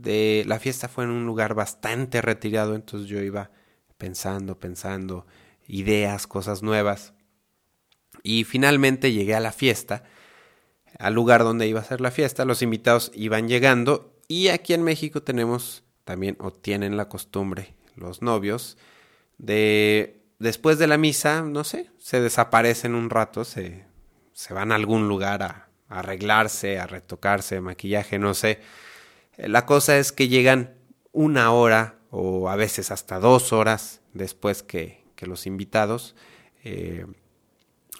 de 0.00 0.44
la 0.46 0.58
fiesta 0.58 0.88
fue 0.88 1.04
en 1.04 1.10
un 1.10 1.26
lugar 1.26 1.54
bastante 1.54 2.20
retirado, 2.20 2.74
entonces 2.74 3.08
yo 3.08 3.20
iba 3.20 3.50
pensando, 3.98 4.58
pensando, 4.58 5.26
ideas, 5.66 6.26
cosas 6.26 6.62
nuevas. 6.62 7.14
Y 8.22 8.44
finalmente 8.44 9.12
llegué 9.12 9.34
a 9.34 9.40
la 9.40 9.52
fiesta, 9.52 10.04
al 10.98 11.14
lugar 11.14 11.44
donde 11.44 11.66
iba 11.66 11.80
a 11.80 11.84
ser 11.84 12.00
la 12.00 12.10
fiesta, 12.10 12.44
los 12.44 12.62
invitados 12.62 13.10
iban 13.14 13.48
llegando 13.48 14.14
y 14.28 14.48
aquí 14.48 14.74
en 14.74 14.82
México 14.82 15.22
tenemos 15.22 15.84
también 16.04 16.36
o 16.40 16.52
tienen 16.52 16.96
la 16.96 17.08
costumbre 17.08 17.74
los 17.96 18.22
novios 18.22 18.76
de 19.38 20.22
después 20.38 20.78
de 20.78 20.86
la 20.86 20.98
misa, 20.98 21.42
no 21.42 21.64
sé, 21.64 21.90
se 21.98 22.20
desaparecen 22.20 22.94
un 22.94 23.10
rato, 23.10 23.44
se, 23.44 23.84
se 24.32 24.54
van 24.54 24.72
a 24.72 24.74
algún 24.74 25.08
lugar 25.08 25.42
a, 25.42 25.68
a 25.88 25.98
arreglarse, 25.98 26.78
a 26.78 26.86
retocarse, 26.86 27.60
maquillaje, 27.60 28.18
no 28.18 28.34
sé 28.34 28.60
la 29.36 29.66
cosa 29.66 29.98
es 29.98 30.12
que 30.12 30.28
llegan 30.28 30.74
una 31.12 31.52
hora 31.52 31.98
o 32.10 32.48
a 32.48 32.56
veces 32.56 32.90
hasta 32.90 33.18
dos 33.18 33.52
horas 33.52 34.00
después 34.12 34.62
que, 34.62 35.04
los 35.22 35.46
invitados 35.46 36.14
eh, 36.62 37.06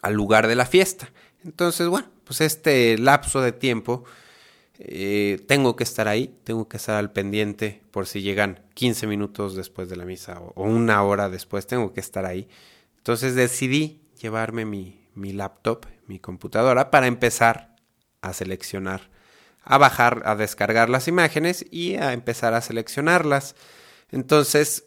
al 0.02 0.12
lugar 0.12 0.48
de 0.48 0.54
la 0.54 0.66
fiesta. 0.66 1.10
Entonces, 1.44 1.88
bueno, 1.88 2.08
pues 2.24 2.42
este 2.42 2.98
lapso 2.98 3.40
de 3.40 3.52
tiempo 3.52 4.04
eh, 4.78 5.42
tengo 5.48 5.76
que 5.76 5.84
estar 5.84 6.08
ahí, 6.08 6.34
tengo 6.44 6.68
que 6.68 6.76
estar 6.76 6.96
al 6.96 7.12
pendiente 7.12 7.82
por 7.90 8.06
si 8.06 8.20
llegan 8.20 8.60
15 8.74 9.06
minutos 9.06 9.56
después 9.56 9.88
de 9.88 9.96
la 9.96 10.04
misa 10.04 10.40
o, 10.40 10.64
una 10.64 11.02
hora 11.02 11.30
después, 11.30 11.66
tengo 11.66 11.94
que 11.94 12.00
estar 12.00 12.26
ahí. 12.26 12.48
Entonces 12.98 13.34
decidí 13.34 14.02
llevarme 14.20 14.66
mi, 14.66 15.06
mi 15.14 15.32
laptop, 15.32 15.86
mi 16.06 16.18
computadora, 16.18 16.90
para 16.90 17.06
empezar 17.06 17.76
a 18.20 18.32
seleccionar, 18.34 19.08
a 19.66 19.78
bajar, 19.78 20.22
a 20.24 20.36
descargar 20.36 20.88
las 20.88 21.08
imágenes 21.08 21.66
y 21.70 21.96
a 21.96 22.12
empezar 22.12 22.54
a 22.54 22.60
seleccionarlas. 22.60 23.56
Entonces, 24.12 24.84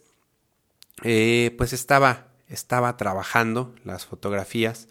eh, 1.04 1.54
pues 1.58 1.74
estaba, 1.74 2.30
estaba 2.48 2.96
trabajando 2.96 3.76
las 3.84 4.06
fotografías 4.06 4.88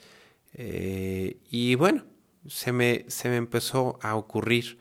eh, 0.53 1.39
y 1.51 1.75
bueno, 1.75 2.05
se 2.47 2.71
me, 2.73 3.07
se 3.09 3.31
me 3.31 3.37
empezó 3.37 3.99
a 4.03 4.15
ocurrir, 4.15 4.79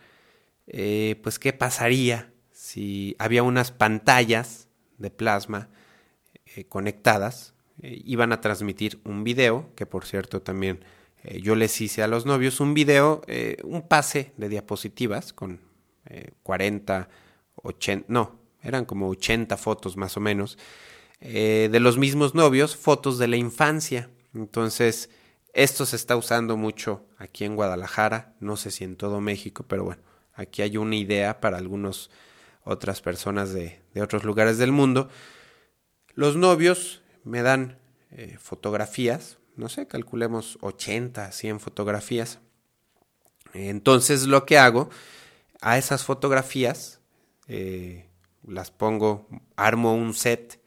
eh, 0.67 1.17
pues 1.23 1.39
qué 1.39 1.53
pasaría 1.53 2.33
si 2.51 3.15
había 3.17 3.43
unas 3.43 3.71
pantallas 3.71 4.67
de 4.97 5.09
plasma 5.09 5.69
conectadas, 6.69 7.53
iban 7.81 8.31
a 8.31 8.41
transmitir 8.41 8.99
un 9.03 9.23
video, 9.23 9.69
que 9.75 9.85
por 9.85 10.05
cierto 10.05 10.41
también 10.41 10.83
yo 11.41 11.55
les 11.55 11.79
hice 11.81 12.03
a 12.03 12.07
los 12.07 12.25
novios 12.25 12.59
un 12.59 12.73
video, 12.73 13.21
un 13.63 13.87
pase 13.87 14.33
de 14.37 14.49
diapositivas 14.49 15.33
con 15.33 15.59
40, 16.43 17.09
80, 17.55 18.05
no, 18.07 18.39
eran 18.61 18.85
como 18.85 19.09
80 19.09 19.57
fotos 19.57 19.97
más 19.97 20.17
o 20.17 20.19
menos, 20.19 20.57
eh, 21.19 21.69
de 21.71 21.79
los 21.79 21.97
mismos 21.97 22.35
novios, 22.35 22.75
fotos 22.75 23.17
de 23.17 23.27
la 23.27 23.37
infancia. 23.37 24.09
Entonces, 24.33 25.09
esto 25.53 25.85
se 25.85 25.95
está 25.95 26.15
usando 26.15 26.57
mucho 26.57 27.05
aquí 27.17 27.45
en 27.45 27.55
Guadalajara, 27.55 28.35
no 28.39 28.57
sé 28.57 28.71
si 28.71 28.83
en 28.83 28.95
todo 28.95 29.21
México, 29.21 29.65
pero 29.67 29.83
bueno, 29.83 30.01
aquí 30.33 30.61
hay 30.61 30.77
una 30.77 30.95
idea 30.95 31.39
para 31.39 31.57
algunas 31.57 32.09
otras 32.63 33.01
personas 33.01 33.53
de, 33.53 33.81
otros 34.01 34.23
lugares 34.23 34.57
del 34.57 34.71
mundo. 34.71 35.09
Los 36.13 36.35
novios 36.35 37.01
me 37.23 37.41
dan 37.41 37.79
eh, 38.11 38.37
fotografías, 38.39 39.39
no 39.57 39.69
sé, 39.69 39.87
calculemos 39.87 40.57
80, 40.61 41.31
100 41.31 41.59
fotografías. 41.59 42.39
Entonces 43.53 44.27
lo 44.27 44.45
que 44.45 44.57
hago, 44.57 44.89
a 45.61 45.77
esas 45.77 46.03
fotografías 46.03 47.01
eh, 47.47 48.07
las 48.45 48.71
pongo, 48.71 49.27
armo 49.55 49.95
un 49.95 50.13
set 50.13 50.61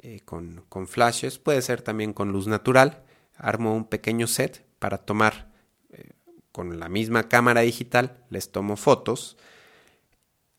eh, 0.00 0.20
con, 0.24 0.64
con, 0.68 0.86
flashes, 0.86 1.38
puede 1.38 1.62
ser 1.62 1.82
también 1.82 2.12
con 2.12 2.32
luz 2.32 2.46
natural, 2.46 3.02
armo 3.36 3.74
un 3.74 3.84
pequeño 3.84 4.26
set 4.28 4.64
para 4.78 4.98
tomar 4.98 5.50
eh, 5.90 6.12
con 6.52 6.78
la 6.78 6.88
misma 6.88 7.28
cámara 7.28 7.62
digital, 7.62 8.24
les 8.30 8.52
tomo 8.52 8.76
fotos, 8.76 9.36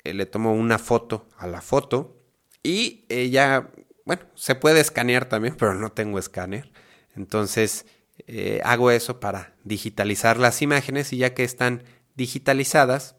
le 0.03 0.25
tomo 0.25 0.53
una 0.53 0.79
foto 0.79 1.27
a 1.37 1.47
la 1.47 1.61
foto 1.61 2.17
y 2.63 3.05
ya, 3.29 3.69
bueno, 4.05 4.23
se 4.35 4.55
puede 4.55 4.81
escanear 4.81 5.25
también, 5.25 5.55
pero 5.59 5.75
no 5.75 5.91
tengo 5.93 6.19
escáner, 6.19 6.71
entonces 7.19 7.85
hago 8.63 8.91
eso 8.91 9.19
para 9.19 9.53
digitalizar 9.63 10.37
las 10.37 10.61
imágenes 10.61 11.13
y 11.13 11.17
ya 11.17 11.33
que 11.33 11.43
están 11.43 11.83
digitalizadas, 12.15 13.15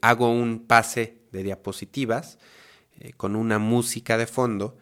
hago 0.00 0.32
un 0.32 0.66
pase 0.66 1.18
de 1.32 1.42
diapositivas 1.42 2.38
eh, 3.00 3.12
con 3.16 3.36
una 3.36 3.58
música 3.58 4.18
de 4.18 4.26
fondo. 4.26 4.76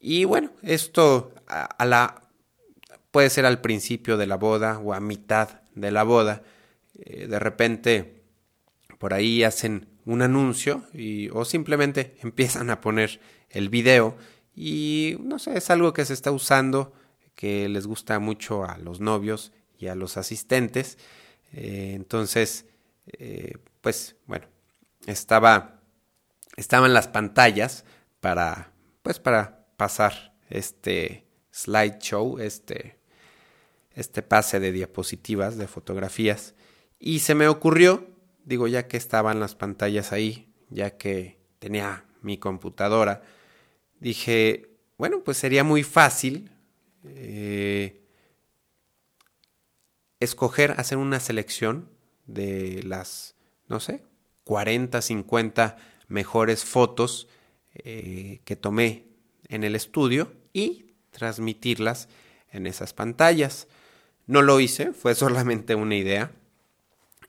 Y 0.00 0.24
bueno, 0.24 0.50
esto 0.62 1.32
a, 1.48 1.84
la 1.84 2.22
puede 3.10 3.30
ser 3.30 3.46
al 3.46 3.60
principio 3.60 4.16
de 4.16 4.26
la 4.26 4.36
boda 4.36 4.78
o 4.78 4.94
a 4.94 5.00
mitad 5.00 5.62
de 5.74 5.90
la 5.90 6.04
boda. 6.04 6.42
Eh, 6.98 7.26
de 7.26 7.38
repente 7.38 8.22
por 8.98 9.14
ahí 9.14 9.42
hacen 9.42 9.88
un 10.04 10.22
anuncio 10.22 10.84
y, 10.92 11.30
o 11.30 11.44
simplemente 11.44 12.16
empiezan 12.22 12.70
a 12.70 12.80
poner 12.80 13.20
el 13.50 13.68
video 13.68 14.16
y 14.58 15.16
no 15.20 15.38
sé, 15.38 15.56
es 15.56 15.70
algo 15.70 15.92
que 15.92 16.04
se 16.04 16.14
está 16.14 16.32
usando 16.32 16.92
que 17.34 17.68
les 17.68 17.86
gusta 17.86 18.18
mucho 18.18 18.64
a 18.64 18.78
los 18.78 19.00
novios 19.00 19.52
y 19.78 19.86
a 19.86 19.94
los 19.94 20.16
asistentes. 20.16 20.98
Eh, 21.52 21.92
entonces, 21.94 22.66
pues 23.80 24.16
bueno, 24.26 24.46
estaba 25.06 25.78
estaban 26.58 26.92
las 26.92 27.06
pantallas 27.06 27.84
para, 28.20 28.72
pues 29.02 29.20
para 29.20 29.64
pasar 29.76 30.34
este 30.50 31.24
slideshow, 31.52 32.40
este, 32.40 32.98
este 33.92 34.22
pase 34.22 34.58
de 34.58 34.72
diapositivas, 34.72 35.56
de 35.56 35.68
fotografías. 35.68 36.56
Y 36.98 37.20
se 37.20 37.36
me 37.36 37.46
ocurrió, 37.46 38.08
digo, 38.44 38.66
ya 38.66 38.88
que 38.88 38.96
estaban 38.96 39.38
las 39.38 39.54
pantallas 39.54 40.12
ahí, 40.12 40.52
ya 40.68 40.96
que 40.96 41.38
tenía 41.60 42.04
mi 42.22 42.38
computadora, 42.38 43.22
dije, 44.00 44.70
bueno, 44.96 45.22
pues 45.24 45.38
sería 45.38 45.64
muy 45.64 45.82
fácil 45.82 46.50
eh, 47.04 48.00
escoger, 50.20 50.72
hacer 50.72 50.98
una 50.98 51.20
selección 51.20 51.88
de 52.26 52.82
las, 52.84 53.34
no 53.66 53.80
sé, 53.80 54.02
40, 54.44 55.00
50 55.00 55.76
mejores 56.08 56.64
fotos 56.64 57.28
eh, 57.74 58.40
que 58.44 58.56
tomé 58.56 59.04
en 59.48 59.64
el 59.64 59.74
estudio 59.76 60.32
y 60.52 60.94
transmitirlas 61.10 62.08
en 62.50 62.66
esas 62.66 62.92
pantallas. 62.92 63.68
No 64.26 64.42
lo 64.42 64.60
hice, 64.60 64.92
fue 64.92 65.14
solamente 65.16 65.74
una 65.74 65.96
idea. 65.96 66.32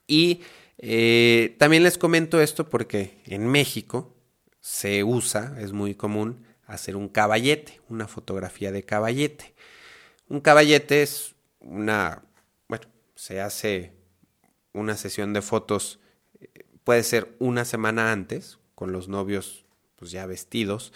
Y 0.08 0.41
eh, 0.77 1.55
también 1.60 1.84
les 1.84 1.97
comento 1.97 2.41
esto 2.41 2.69
porque 2.69 3.21
en 3.25 3.47
México 3.47 4.15
se 4.60 5.03
usa, 5.03 5.55
es 5.60 5.71
muy 5.71 5.93
común, 5.93 6.45
hacer 6.69 6.95
un 6.95 7.10
caballete, 7.10 7.82
una 7.89 8.08
fotografía 8.08 8.71
de 8.71 8.84
caballete. 8.84 9.53
Un 10.27 10.39
caballete 10.39 11.01
es 11.01 11.36
una, 11.60 12.23
bueno, 12.67 12.86
se 13.15 13.41
hace 13.41 13.93
una 14.71 14.95
sesión 14.95 15.34
de 15.34 15.41
fotos, 15.41 15.99
eh, 16.39 16.65
puede 16.84 17.03
ser 17.03 17.36
una 17.39 17.65
semana 17.65 18.12
antes, 18.12 18.60
con 18.75 18.91
los 18.91 19.08
novios 19.10 19.65
pues 19.95 20.12
ya 20.12 20.25
vestidos, 20.25 20.93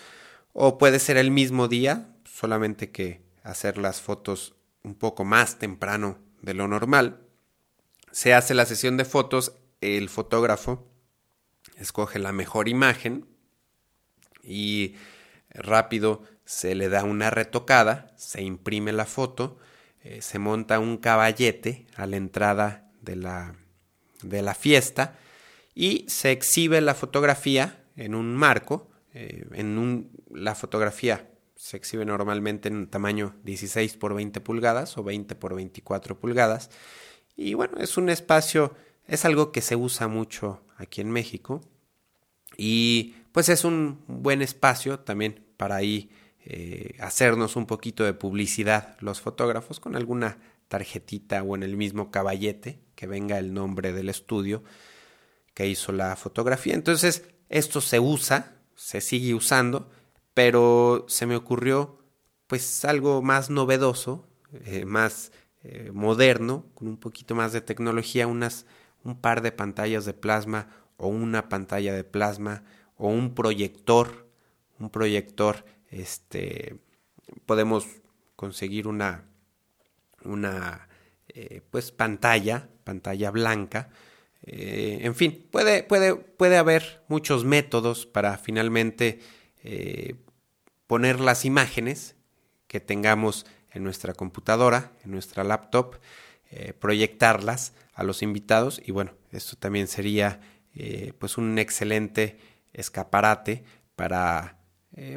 o 0.54 0.78
puede 0.78 1.00
ser 1.00 1.18
el 1.18 1.32
mismo 1.32 1.68
día, 1.68 2.16
solamente 2.24 2.92
que 2.92 3.22
hacer 3.44 3.78
las 3.78 4.00
fotos 4.00 4.56
un 4.84 4.96
poco 4.96 5.26
más 5.26 5.60
temprano 5.60 6.20
de 6.42 6.54
lo 6.54 6.68
normal. 6.68 7.20
Se 8.12 8.34
hace 8.34 8.54
la 8.54 8.66
sesión 8.66 8.96
de 8.96 9.06
fotos, 9.06 9.56
el 9.82 10.08
fotógrafo 10.08 10.88
escoge 11.78 12.20
la 12.20 12.32
mejor 12.32 12.70
imagen 12.70 13.26
y 14.44 14.96
rápido 15.54 16.24
se 16.46 16.76
le 16.76 16.90
da 16.90 17.04
una 17.04 17.30
retocada, 17.30 18.14
se 18.18 18.42
imprime 18.42 18.92
la 18.92 19.06
foto, 19.06 19.58
eh, 20.04 20.22
se 20.22 20.40
monta 20.40 20.80
un 20.80 20.98
caballete 20.98 21.88
a 21.96 22.06
la 22.06 22.18
entrada 22.18 22.92
de 23.02 23.16
la, 23.16 23.56
de 24.22 24.42
la 24.42 24.54
fiesta 24.54 25.18
y 25.74 26.06
se 26.08 26.32
exhibe 26.32 26.82
la 26.82 26.96
fotografía 26.96 27.84
en 27.96 28.16
un 28.16 28.36
marco. 28.36 28.90
Eh, 29.14 29.48
en 29.54 29.78
un, 29.78 30.12
la 30.30 30.56
fotografía 30.56 31.30
se 31.56 31.78
exhibe 31.78 32.06
normalmente 32.06 32.68
en 32.68 32.76
un 32.76 32.88
tamaño 32.88 33.36
16 33.44 33.96
por 33.98 34.14
20 34.14 34.42
pulgadas 34.42 34.98
o 34.98 35.04
20 35.04 35.36
por 35.36 35.56
24 35.56 36.20
pulgadas. 36.20 36.70
Y 37.36 37.54
bueno, 37.54 37.78
es 37.78 37.98
un 37.98 38.10
espacio, 38.10 38.76
es 39.08 39.24
algo 39.26 39.52
que 39.52 39.62
se 39.62 39.76
usa 39.76 40.08
mucho 40.08 40.66
aquí 40.78 41.02
en 41.02 41.12
México. 41.12 41.62
Y 42.58 43.16
pues 43.32 43.50
es 43.50 43.64
un 43.64 44.04
buen 44.08 44.42
espacio 44.42 45.00
también 45.00 45.43
para 45.58 45.76
ahí 45.76 46.10
eh, 46.46 46.96
hacernos 47.00 47.56
un 47.56 47.66
poquito 47.66 48.04
de 48.04 48.14
publicidad 48.14 48.98
los 49.00 49.22
fotógrafos 49.22 49.80
con 49.80 49.96
alguna 49.96 50.38
tarjetita 50.68 51.44
o 51.44 51.56
en 51.56 51.64
el 51.64 51.78
mismo 51.78 52.12
caballete 52.12 52.80
que 52.96 53.08
venga 53.08 53.38
el 53.38 53.54
nombre 53.54 53.94
del 53.94 54.10
estudio 54.10 54.64
que 55.54 55.68
hizo 55.68 55.92
la 55.92 56.16
fotografía. 56.16 56.74
Entonces, 56.74 57.24
esto 57.50 57.82
se 57.82 58.00
usa, 58.00 58.56
se 58.76 59.02
sigue 59.02 59.34
usando, 59.34 59.90
pero 60.34 61.06
se 61.08 61.26
me 61.26 61.36
ocurrió 61.36 62.00
pues 62.48 62.86
algo 62.86 63.22
más 63.22 63.50
novedoso, 63.50 64.28
eh, 64.66 64.86
más 64.86 65.32
eh, 65.64 65.92
moderno, 65.94 66.66
con 66.74 66.88
un 66.88 66.98
poquito 66.98 67.36
más 67.36 67.54
de 67.54 67.62
tecnología, 67.62 68.28
unas, 68.28 68.66
un 69.04 69.20
par 69.20 69.42
de 69.42 69.52
pantallas 69.52 70.06
de 70.06 70.14
plasma 70.14 70.68
o 70.98 71.08
una 71.08 71.50
pantalla 71.50 71.94
de 71.94 72.04
plasma 72.04 72.64
o 72.98 73.08
un 73.08 73.34
proyector, 73.34 74.23
un 74.80 74.90
proyector, 74.90 75.66
este, 75.90 76.78
podemos 77.46 77.86
conseguir 78.36 78.88
una, 78.88 79.26
una 80.24 80.88
eh, 81.28 81.62
pues 81.70 81.92
pantalla, 81.92 82.68
pantalla 82.84 83.32
blanca, 83.32 83.90
eh, 84.46 85.00
en 85.02 85.16
fin, 85.16 85.48
puede, 85.52 85.84
puede, 85.84 86.16
puede, 86.16 86.58
haber 86.58 87.04
muchos 87.08 87.46
métodos 87.46 88.06
para 88.06 88.38
finalmente 88.38 89.20
eh, 89.64 90.16
poner 90.86 91.22
las 91.22 91.46
imágenes 91.46 92.16
que 92.68 92.82
tengamos 92.82 93.46
en 93.72 93.84
nuestra 93.84 94.14
computadora, 94.14 94.92
en 95.04 95.12
nuestra 95.12 95.44
laptop, 95.44 95.96
proyectarlas 96.80 97.74
a 97.96 98.04
los 98.04 98.22
invitados. 98.22 98.80
Y 98.86 98.92
bueno, 98.92 99.14
esto 99.32 99.56
también 99.56 99.88
sería 99.88 100.40
pues 101.18 101.40
un 101.40 101.58
excelente 101.58 102.38
escaparate 102.74 103.64
para, 103.96 104.63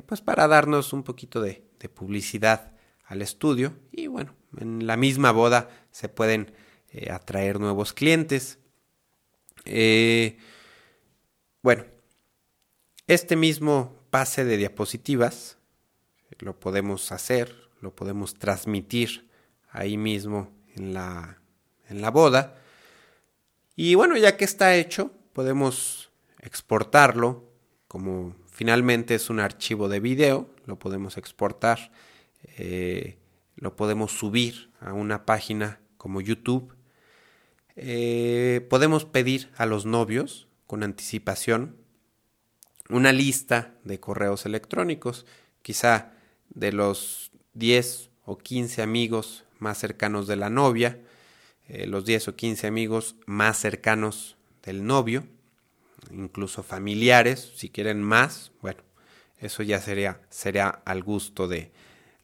pues 0.07 0.23
para 0.23 0.49
darnos 0.49 0.93
un 0.93 1.03
poquito 1.03 1.41
de, 1.41 1.62
de 1.79 1.89
publicidad 1.89 2.73
al 3.05 3.23
estudio 3.23 3.79
y 3.93 4.07
bueno, 4.09 4.35
en 4.59 4.87
la 4.87 4.97
misma 4.97 5.33
boda 5.33 5.69
se 5.91 6.09
pueden 6.09 6.53
eh, 6.91 7.11
atraer 7.11 7.61
nuevos 7.61 7.93
clientes. 7.93 8.59
Eh, 9.65 10.39
bueno, 11.62 11.85
este 13.07 13.37
mismo 13.37 13.95
pase 14.11 14.45
de 14.45 14.57
diapositivas 14.57 15.59
lo 16.39 16.59
podemos 16.59 17.12
hacer, 17.12 17.55
lo 17.81 17.95
podemos 17.95 18.35
transmitir 18.35 19.29
ahí 19.71 19.97
mismo 19.97 20.53
en 20.75 20.95
la, 20.95 21.39
en 21.89 22.01
la 22.01 22.11
boda. 22.11 22.57
Y 23.75 23.95
bueno, 23.95 24.17
ya 24.17 24.37
que 24.37 24.45
está 24.45 24.75
hecho, 24.75 25.12
podemos 25.33 26.11
exportarlo 26.41 27.45
como 27.89 28.35
finalmente 28.57 29.14
es 29.14 29.29
un 29.29 29.38
archivo 29.38 29.87
de 29.90 30.01
video, 30.01 30.49
lo 30.64 30.79
podemos 30.79 31.19
exportar, 31.19 31.92
eh, 32.57 33.19
lo 33.55 33.77
podemos 33.77 34.12
subir 34.12 34.71
a 34.81 34.95
una 34.95 35.27
página 35.27 35.79
como 35.99 36.23
YouTube. 36.23 36.75
Eh, 37.77 38.66
podemos 38.71 39.05
pedir 39.05 39.51
a 39.59 39.66
los 39.66 39.85
novios 39.85 40.49
con 40.66 40.83
anticipación 40.83 41.77
una 42.88 43.12
lista 43.12 43.75
de 43.85 44.01
correos 44.01 44.47
electrónicos, 44.47 45.27
quizá 45.61 46.14
de 46.49 46.73
los 46.73 47.33
10 47.53 48.09
o 48.25 48.38
15 48.38 48.81
amigos 48.81 49.45
más 49.59 49.77
cercanos 49.77 50.27
de 50.27 50.37
la 50.37 50.49
novia, 50.49 50.99
eh, 51.69 51.87
los 51.87 52.07
10 52.07 52.29
o 52.29 52.37
15 52.37 52.66
amigos 52.66 53.16
más 53.27 53.59
cercanos 53.59 54.38
del 54.62 54.87
novio, 54.87 55.27
incluso 56.11 56.62
familiares, 56.62 57.53
si 57.57 57.71
quieren 57.71 58.03
más, 58.03 58.53
bueno, 58.61 58.83
eso 59.38 59.62
ya 59.62 59.81
sería, 59.81 60.21
sería 60.31 60.69
al 60.69 61.03
gusto 61.03 61.49
de, 61.49 61.73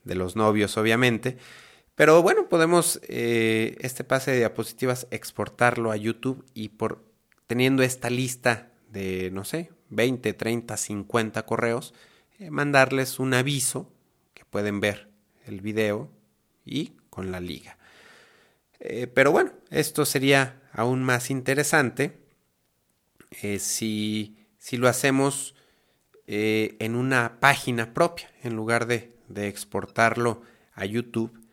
de 0.03 0.15
los 0.15 0.35
novios, 0.35 0.77
obviamente. 0.77 1.37
Pero 1.95 2.21
bueno, 2.23 2.49
podemos 2.49 2.99
eh, 3.07 3.77
este 3.79 4.03
pase 4.03 4.31
de 4.31 4.37
diapositivas 4.37 5.07
exportarlo 5.11 5.91
a 5.91 5.97
YouTube 5.97 6.43
y 6.53 6.69
por 6.69 7.03
teniendo 7.45 7.83
esta 7.83 8.09
lista 8.09 8.71
de, 8.89 9.29
no 9.31 9.45
sé, 9.45 9.71
20, 9.89 10.33
30, 10.33 10.75
50 10.75 11.45
correos, 11.45 11.93
eh, 12.39 12.49
mandarles 12.49 13.19
un 13.19 13.33
aviso 13.33 13.91
que 14.33 14.43
pueden 14.45 14.79
ver 14.79 15.09
el 15.45 15.61
video 15.61 16.09
y 16.65 16.93
con 17.09 17.31
la 17.31 17.39
liga. 17.39 17.77
Eh, 18.79 19.07
pero 19.07 19.31
bueno, 19.31 19.51
esto 19.69 20.05
sería 20.05 20.61
aún 20.71 21.03
más 21.03 21.29
interesante 21.29 22.22
si, 23.59 24.37
si, 24.57 24.77
lo 24.77 24.87
hacemos 24.87 25.55
en 26.27 26.95
una 26.95 27.39
página 27.39 27.93
propia 27.93 28.29
en 28.43 28.55
lugar 28.55 28.87
de, 28.87 29.13
de 29.27 29.47
exportarlo 29.47 30.41
a 30.73 30.85
YouTube 30.85 31.43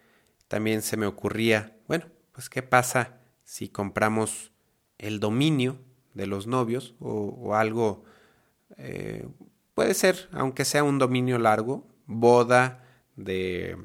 también 0.51 0.83
se 0.83 0.97
me 0.97 1.07
ocurría, 1.07 1.77
bueno, 1.87 2.07
pues 2.33 2.51
qué 2.51 2.61
pasa 2.61 3.21
si 3.45 3.69
compramos 3.69 4.51
el 4.99 5.21
dominio 5.21 5.79
de 6.15 6.27
los 6.27 6.49
novios 6.49 6.97
o, 6.99 7.55
algo, 7.55 8.03
eh, 8.77 9.29
puede 9.75 9.95
ser, 9.95 10.29
aunque 10.33 10.65
sea 10.65 10.83
un 10.83 10.99
dominio 10.99 11.39
largo, 11.39 11.87
boda 12.07 12.85
de 13.15 13.77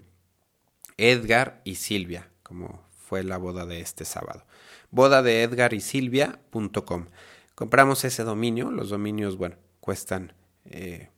Edgar 0.97 1.61
y 1.65 1.75
Silvia, 1.75 2.31
como 2.41 2.83
fue 2.97 3.23
la 3.23 3.37
boda 3.37 3.67
de 3.67 3.81
este 3.81 4.03
sábado. 4.03 4.43
Boda 4.89 5.21
de 5.21 5.43
Edgar 5.43 5.75
y 5.75 5.81
Silvia.com. 5.81 7.05
Compramos 7.55 8.03
ese 8.03 8.23
dominio, 8.23 8.69
los 8.69 8.89
dominios, 8.89 9.37
bueno, 9.37 9.55
cuestan 9.79 10.33
eh, 10.65 11.09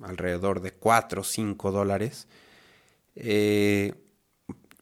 alrededor 0.00 0.60
de 0.60 0.72
4 0.72 1.20
o 1.20 1.24
5 1.24 1.72
dólares. 1.72 2.28
Eh, 3.16 3.94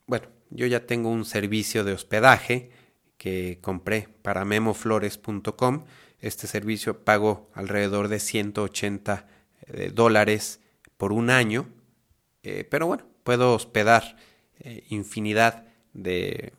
bueno, 0.07 0.29
yo 0.51 0.67
ya 0.67 0.87
tengo 0.87 1.11
un 1.11 1.25
servicio 1.25 1.85
de 1.85 1.93
hospedaje 1.93 2.71
que 3.17 3.59
compré 3.63 4.09
para 4.23 4.45
memoflores.com. 4.45 5.85
Este 6.21 6.47
servicio 6.47 7.05
pago 7.05 7.51
alrededor 7.55 8.09
de 8.09 8.19
180 8.19 9.27
eh, 9.67 9.91
dólares 9.95 10.61
por 10.97 11.13
un 11.13 11.31
año, 11.31 11.69
eh, 12.43 12.65
pero 12.69 12.87
bueno, 12.87 13.07
puedo 13.23 13.55
hospedar 13.55 14.17
infinidad 14.89 15.67
de... 15.93 16.53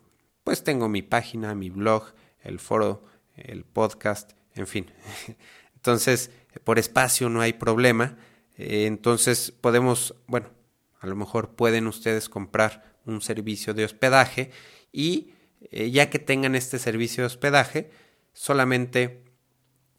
Pues 0.43 0.63
tengo 0.63 0.89
mi 0.89 1.01
página, 1.01 1.55
mi 1.55 1.69
blog, 1.69 2.13
el 2.43 2.59
foro, 2.59 3.03
el 3.38 3.63
podcast, 3.63 4.34
en 4.54 4.67
fin. 4.67 4.91
Entonces, 5.76 6.32
por 6.63 6.80
espacio 6.80 7.30
no 7.30 7.41
hay 7.41 7.54
problema. 7.54 8.17
entonces 8.58 9.52
podemos, 9.52 10.15
bueno, 10.28 10.50
a 11.02 11.08
lo 11.08 11.15
mejor 11.15 11.56
pueden 11.56 11.88
ustedes 11.88 12.30
comprar 12.30 12.95
un 13.06 13.21
servicio 13.21 13.74
de 13.74 13.84
hospedaje 13.84 14.52
y 14.91 15.34
eh, 15.71 15.91
ya 15.91 16.10
que 16.10 16.19
tengan 16.19 16.56
este 16.56 16.80
servicio 16.80 17.24
de 17.24 17.28
hospedaje, 17.28 17.91
solamente 18.34 19.24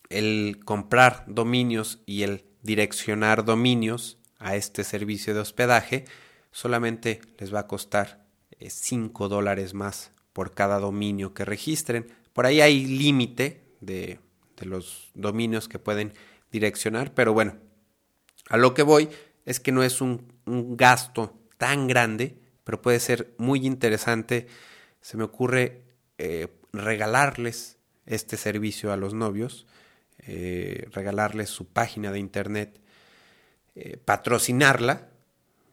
el 0.09 0.61
comprar 0.64 1.25
dominios 1.27 2.03
y 2.07 2.22
el 2.22 2.44
direccionar 2.62 3.44
dominios 3.44 4.18
a 4.38 4.57
este 4.57 4.85
servicio 4.85 5.35
de 5.35 5.40
hospedaje 5.40 6.05
solamente 6.51 7.20
les 7.38 7.55
va 7.55 7.61
a 7.61 7.66
costar 7.66 8.27
5 8.59 9.27
eh, 9.27 9.29
dólares 9.29 9.75
más 9.75 10.12
por 10.33 10.53
cada 10.55 10.79
dominio 10.79 11.35
que 11.35 11.44
registren. 11.44 12.07
Por 12.37 12.46
ahí 12.46 12.61
hay 12.61 12.87
límite 12.87 13.64
de, 13.81 14.20
de 14.57 14.66
los 14.66 15.11
dominios 15.14 15.66
que 15.66 15.81
pueden 15.81 16.14
direccionar, 16.53 17.12
pero 17.14 17.33
bueno, 17.33 17.57
a 18.49 18.57
lo 18.57 18.75
que 18.75 18.83
voy 18.83 19.09
es 19.44 19.59
que 19.59 19.72
no 19.72 19.83
es 19.83 20.01
un, 20.01 20.33
un 20.44 20.77
gasto 20.77 21.37
tan 21.59 21.88
grande 21.88 22.46
pero 22.66 22.83
puede 22.83 22.99
ser 22.99 23.33
muy 23.38 23.64
interesante. 23.64 24.49
Se 25.01 25.16
me 25.16 25.22
ocurre 25.22 25.85
eh, 26.18 26.49
regalarles 26.72 27.79
este 28.07 28.37
servicio 28.37 28.92
a 28.92 28.96
los 28.96 29.14
novios, 29.14 29.68
eh, 30.18 30.88
regalarles 30.90 31.49
su 31.49 31.68
página 31.68 32.11
de 32.11 32.18
internet, 32.18 32.81
eh, 33.77 33.99
patrocinarla, 34.05 35.11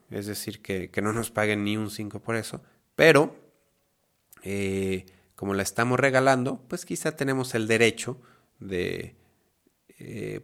es 0.08 0.26
decir, 0.26 0.62
que, 0.62 0.88
no 1.02 1.12
nos 1.12 1.32
paguen 1.32 1.64
ni 1.64 1.76
un 1.76 1.90
5 1.90 2.20
por 2.20 2.36
eso, 2.36 2.62
pero 2.94 3.34
como 5.34 5.54
la 5.54 5.62
estamos 5.62 5.98
regalando, 5.98 6.60
pues 6.68 6.84
quizá 6.84 7.16
tenemos 7.16 7.54
el 7.54 7.66
derecho 7.66 8.20
de, 8.60 9.16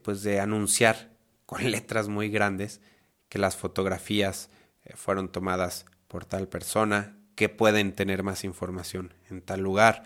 pues 0.02 0.22
de 0.22 0.40
anunciar 0.40 1.10
con 1.46 1.62
letras 1.70 2.08
muy 2.08 2.28
grandes 2.28 2.80
que 3.28 3.38
las 3.38 3.56
fotografías 3.56 4.50
fueron 4.94 5.30
tomadas 5.30 5.86
por 6.08 6.24
tal 6.24 6.48
persona, 6.48 7.16
que 7.36 7.48
pueden 7.48 7.94
tener 7.94 8.22
más 8.22 8.44
información 8.44 9.14
en 9.30 9.40
tal 9.40 9.60
lugar. 9.60 10.02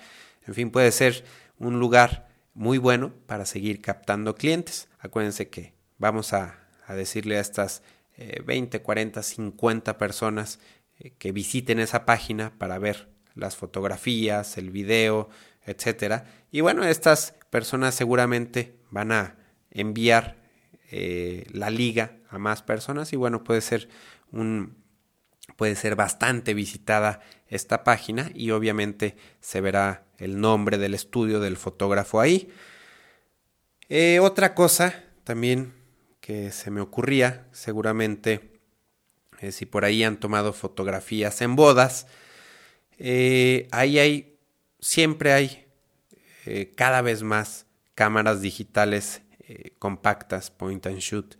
En 0.46 0.54
fin, 0.54 0.70
puede 0.70 0.92
ser 0.92 1.24
un 1.58 1.80
lugar 1.80 2.28
muy 2.52 2.78
bueno 2.78 3.12
para 3.26 3.46
seguir 3.46 3.80
captando 3.80 4.34
clientes. 4.34 4.88
Acuérdense 5.00 5.48
que 5.48 5.74
vamos 5.98 6.32
a, 6.32 6.60
decirle 6.88 7.38
a 7.38 7.40
estas 7.40 7.82
20, 8.44 8.82
40, 8.82 9.22
50 9.22 9.98
personas 9.98 10.60
eh, 10.98 11.10
que 11.18 11.32
visiten 11.32 11.80
esa 11.80 12.04
página 12.04 12.52
para 12.58 12.78
ver 12.78 13.08
las 13.34 13.56
fotografías, 13.56 14.58
el 14.58 14.70
video, 14.70 15.28
etcétera. 15.66 16.26
Y 16.50 16.60
bueno, 16.60 16.84
estas 16.84 17.34
personas 17.50 17.94
seguramente 17.94 18.76
van 18.90 19.12
a 19.12 19.36
enviar 19.70 20.36
eh, 20.90 21.46
la 21.52 21.70
liga 21.70 22.16
a 22.28 22.38
más 22.38 22.62
personas 22.62 23.12
y 23.12 23.16
bueno, 23.16 23.42
puede 23.42 23.60
ser 23.60 23.88
un, 24.30 24.76
puede 25.56 25.76
ser 25.76 25.96
bastante 25.96 26.54
visitada 26.54 27.20
esta 27.48 27.84
página 27.84 28.30
y 28.34 28.50
obviamente 28.50 29.16
se 29.40 29.60
verá 29.60 30.04
el 30.18 30.40
nombre 30.40 30.78
del 30.78 30.94
estudio 30.94 31.40
del 31.40 31.56
fotógrafo 31.56 32.20
ahí. 32.20 32.50
Eh, 33.88 34.18
otra 34.20 34.54
cosa 34.54 35.04
también 35.24 35.74
que 36.20 36.50
se 36.52 36.70
me 36.70 36.80
ocurría, 36.80 37.46
seguramente 37.52 38.60
eh, 39.40 39.52
si 39.52 39.66
por 39.66 39.84
ahí 39.84 40.02
han 40.04 40.18
tomado 40.18 40.52
fotografías 40.52 41.42
en 41.42 41.54
bodas, 41.56 42.06
eh, 42.98 43.68
ahí 43.70 43.98
hay, 43.98 44.38
siempre 44.80 45.32
hay 45.32 45.60
cada 46.76 47.00
vez 47.00 47.22
más 47.22 47.66
cámaras 47.94 48.42
digitales 48.42 49.22
compactas, 49.78 50.50
point 50.50 50.86
and 50.86 50.98
shoot, 50.98 51.36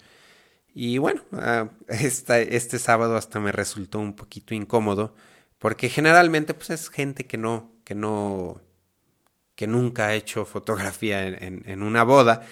y 0.75 0.99
bueno, 0.99 1.23
ah, 1.33 1.69
este 1.89 2.79
sábado 2.79 3.17
hasta 3.17 3.39
me 3.41 3.53
resultó 3.53 4.01
un 4.01 4.15
poquito 4.15 4.55
incómodo, 4.55 5.15
porque 5.59 5.89
generalmente 5.89 6.53
pues 6.53 6.71
es 6.71 6.91
gente 6.91 7.27
que 7.27 7.39
no, 7.39 7.73
que 7.85 7.95
no, 7.95 8.61
que 9.55 9.69
nunca 9.69 10.09
ha 10.09 10.15
hecho 10.15 10.45
fotografía 10.45 11.27
en, 11.27 11.63
en, 11.67 11.83
una 11.83 12.03
boda, 12.03 12.45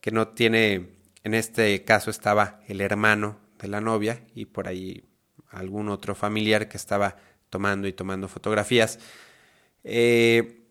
que 0.00 0.10
no 0.10 0.28
tiene, 0.28 0.90
en 1.24 1.34
este 1.34 1.82
caso 1.84 2.10
estaba 2.10 2.60
el 2.68 2.82
hermano 2.82 3.38
de 3.58 3.68
la 3.68 3.80
novia 3.80 4.22
y 4.34 4.44
por 4.46 4.68
ahí 4.68 5.04
algún 5.48 5.88
otro 5.88 6.14
familiar 6.14 6.68
que 6.68 6.76
estaba 6.76 7.16
tomando 7.52 7.86
y 7.86 7.92
tomando 7.92 8.28
fotografías. 8.28 8.98
Eh, 9.84 10.64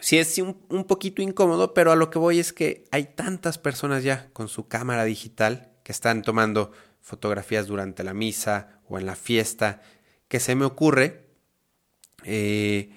sí 0.00 0.18
es 0.18 0.38
un, 0.38 0.84
poquito 0.84 1.20
incómodo, 1.20 1.74
pero 1.74 1.92
a 1.92 1.96
lo 1.96 2.08
que 2.08 2.18
voy 2.18 2.40
es 2.40 2.54
que 2.54 2.84
hay 2.90 3.04
tantas 3.04 3.58
personas 3.58 4.02
ya 4.02 4.30
con 4.32 4.48
su 4.48 4.66
cámara 4.66 5.04
digital 5.04 5.72
que 5.84 5.92
están 5.92 6.22
tomando 6.22 6.72
fotografías 7.02 7.66
durante 7.66 8.02
la 8.02 8.14
misa 8.14 8.80
o 8.88 8.98
en 8.98 9.04
la 9.04 9.14
fiesta, 9.14 9.82
que 10.26 10.40
se 10.40 10.54
me 10.54 10.64
ocurre 10.64 11.26
eh, 12.24 12.90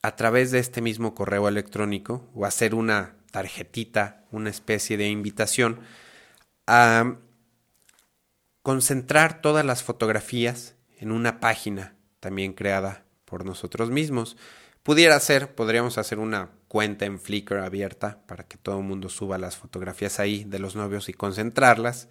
a 0.00 0.16
través 0.16 0.50
de 0.50 0.58
este 0.58 0.80
mismo 0.80 1.14
correo 1.14 1.48
electrónico 1.48 2.30
o 2.34 2.46
hacer 2.46 2.74
una 2.74 3.16
tarjetita, 3.30 4.24
una 4.30 4.48
especie 4.48 4.96
de 4.96 5.08
invitación 5.08 5.80
a 6.66 7.18
concentrar 8.62 9.42
todas 9.42 9.66
las 9.66 9.82
fotografías 9.82 10.76
en 10.98 11.12
una 11.12 11.40
página 11.40 11.93
también 12.24 12.54
creada 12.54 13.04
por 13.26 13.44
nosotros 13.44 13.90
mismos. 13.90 14.38
Pudiera 14.82 15.20
ser, 15.20 15.54
podríamos 15.54 15.98
hacer 15.98 16.18
una 16.18 16.48
cuenta 16.68 17.04
en 17.04 17.20
Flickr 17.20 17.58
abierta 17.58 18.22
para 18.26 18.44
que 18.44 18.56
todo 18.56 18.78
el 18.78 18.84
mundo 18.84 19.10
suba 19.10 19.36
las 19.36 19.58
fotografías 19.58 20.18
ahí 20.20 20.44
de 20.44 20.58
los 20.58 20.74
novios 20.74 21.10
y 21.10 21.12
concentrarlas. 21.12 22.08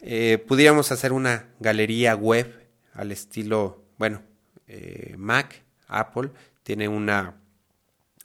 Eh, 0.00 0.44
pudiéramos 0.48 0.90
hacer 0.90 1.12
una 1.12 1.50
galería 1.60 2.16
web 2.16 2.66
al 2.94 3.12
estilo, 3.12 3.84
bueno, 3.96 4.22
eh, 4.66 5.14
Mac, 5.16 5.62
Apple, 5.86 6.30
tiene 6.64 6.88
una 6.88 7.36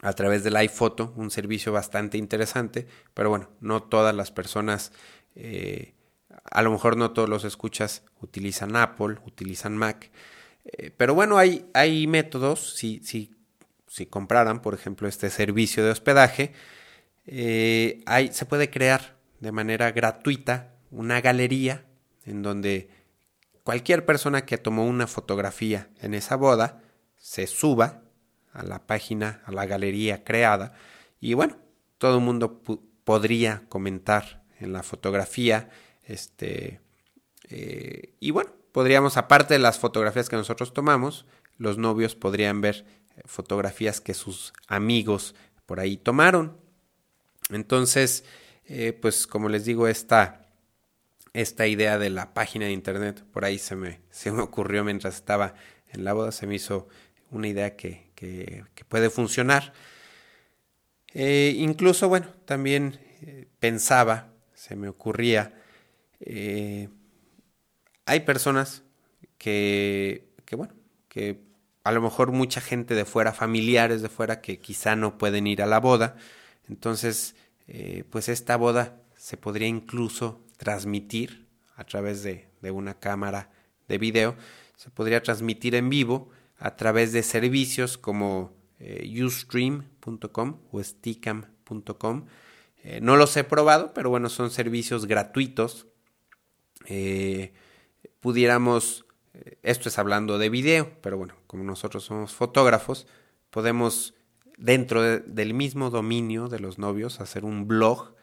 a 0.01 0.13
través 0.13 0.43
del 0.43 0.55
iPhoto, 0.55 1.13
un 1.15 1.29
servicio 1.29 1.71
bastante 1.71 2.17
interesante, 2.17 2.87
pero 3.13 3.29
bueno, 3.29 3.49
no 3.61 3.83
todas 3.83 4.15
las 4.15 4.31
personas, 4.31 4.91
eh, 5.35 5.93
a 6.43 6.63
lo 6.63 6.71
mejor 6.71 6.97
no 6.97 7.11
todos 7.11 7.29
los 7.29 7.43
escuchas 7.43 8.01
utilizan 8.19 8.75
Apple, 8.75 9.17
utilizan 9.27 9.77
Mac, 9.77 10.09
pero 10.97 11.13
bueno, 11.13 11.37
hay, 11.37 11.69
hay 11.73 12.07
métodos, 12.07 12.75
si, 12.75 12.99
si, 13.03 13.35
si 13.87 14.05
compraran, 14.05 14.61
por 14.61 14.73
ejemplo, 14.73 15.07
este 15.07 15.29
servicio 15.29 15.83
de 15.83 15.91
hospedaje, 15.91 16.53
hay, 18.05 18.31
se 18.33 18.45
puede 18.45 18.69
crear 18.69 19.17
de 19.39 19.51
manera 19.51 19.91
gratuita 19.91 20.73
una 20.91 21.21
galería 21.21 21.85
en 22.25 22.41
donde 22.41 22.89
cualquier 23.63 24.05
persona 24.05 24.45
que 24.45 24.57
tomó 24.57 24.85
una 24.85 25.07
fotografía 25.07 25.89
en 26.01 26.13
esa 26.13 26.35
boda 26.35 26.81
se 27.17 27.47
suba 27.47 28.03
a 28.53 28.63
la 28.63 28.87
página, 28.87 29.41
a 29.45 29.51
la 29.51 29.65
galería 29.65 30.23
creada 30.23 30.73
y 31.19 31.33
bueno, 31.33 31.57
todo 31.97 32.17
el 32.17 32.23
mundo 32.23 32.61
podría 33.03 33.63
comentar 33.69 34.43
en 34.59 34.73
la 34.73 34.83
fotografía, 34.83 35.69
este, 36.03 36.81
eh, 37.49 38.13
y 38.19 38.31
bueno, 38.31 38.51
podríamos, 38.77 39.17
aparte 39.17 39.55
de 39.55 39.59
las 39.59 39.79
fotografías 39.79 40.29
que 40.29 40.35
nosotros 40.35 40.71
tomamos, 40.71 41.25
los 41.57 41.79
novios 41.79 42.13
podrían 42.13 42.61
ver 42.61 42.85
eh, 43.15 43.23
fotografías 43.25 44.01
que 44.01 44.13
sus 44.13 44.53
amigos 44.67 45.33
por 45.65 45.79
ahí 45.79 45.97
tomaron. 45.97 46.61
Entonces, 47.49 48.23
eh, 48.65 48.93
pues 48.93 49.25
como 49.25 49.49
les 49.49 49.65
digo, 49.65 49.87
esta, 49.87 50.45
esta 51.33 51.65
idea 51.65 51.97
de 51.97 52.11
la 52.11 52.35
página 52.35 52.65
de 52.65 52.71
internet 52.71 53.23
por 53.33 53.45
ahí 53.45 53.57
se 53.57 53.75
me, 53.75 53.99
se 54.11 54.31
me 54.31 54.43
ocurrió 54.43 54.83
mientras 54.83 55.15
estaba 55.15 55.55
en 55.91 56.03
la 56.03 56.13
boda, 56.13 56.31
se 56.31 56.45
me 56.45 56.53
hizo 56.53 56.87
una 57.31 57.47
idea 57.47 57.75
que, 57.75 58.11
que, 58.13 58.63
puede 58.87 59.09
funcionar. 59.09 59.73
Eh, 61.15 61.55
incluso, 61.57 62.09
bueno, 62.09 62.27
también 62.45 62.99
pensaba, 63.59 64.35
se 64.53 64.75
me 64.75 64.87
ocurría, 64.87 65.55
hay 68.07 68.21
personas 68.21 68.83
que, 69.37 70.27
que, 70.45 70.55
bueno, 70.55 70.73
que 71.07 71.39
a 71.83 71.91
lo 71.91 72.01
mejor 72.01 72.31
mucha 72.31 72.61
gente 72.61 72.95
de 72.95 73.05
fuera, 73.05 73.31
familiares 73.33 74.01
de 74.01 74.09
fuera, 74.09 74.41
que 74.41 74.59
quizá 74.59 74.95
no 74.95 75.17
pueden 75.17 75.45
ir 75.45 75.61
a 75.61 75.67
la 75.67 75.79
boda. 75.79 76.17
Entonces, 76.67 77.35
pues 78.09 78.27
esta 78.29 78.57
boda 78.57 79.01
se 79.15 79.37
podría 79.37 79.67
incluso 79.67 80.41
transmitir 80.57 81.47
a 81.75 81.83
través 81.83 82.23
de, 82.23 82.47
una 82.71 82.99
cámara 82.99 83.49
de 83.87 83.97
video, 83.97 84.35
se 84.75 84.89
podría 84.89 85.23
transmitir 85.23 85.73
en 85.75 85.89
vivo 85.89 86.29
a 86.57 86.75
través 86.75 87.13
de 87.13 87.23
servicios 87.23 87.97
como 87.97 88.51
eh, 88.79 89.23
ustream.com 89.23 90.59
o 90.69 90.83
sticam.com. 90.83 92.25
Eh, 92.83 92.99
no 93.01 93.15
los 93.15 93.37
he 93.37 93.45
probado, 93.45 93.93
pero 93.93 94.09
bueno, 94.09 94.27
son 94.27 94.51
servicios 94.51 95.05
gratuitos. 95.05 95.87
Eh, 96.87 97.53
pudiéramos, 98.27 99.05
esto 99.63 99.87
es 99.87 99.97
hablando 99.97 100.37
de 100.37 100.49
video, 100.49 100.91
pero 101.01 101.17
bueno, 101.17 101.35
como 101.47 101.63
nosotros 101.63 102.03
somos 102.03 102.33
fotógrafos, 102.33 103.07
podemos 103.51 104.15
dentro 104.57 105.01
del 105.01 105.53
mismo 105.53 105.89
dominio 105.91 106.49
de 106.49 106.59
los 106.59 106.77
novios 106.77 107.21
hacer 107.21 107.45
un 107.45 107.69
blog 107.69 108.15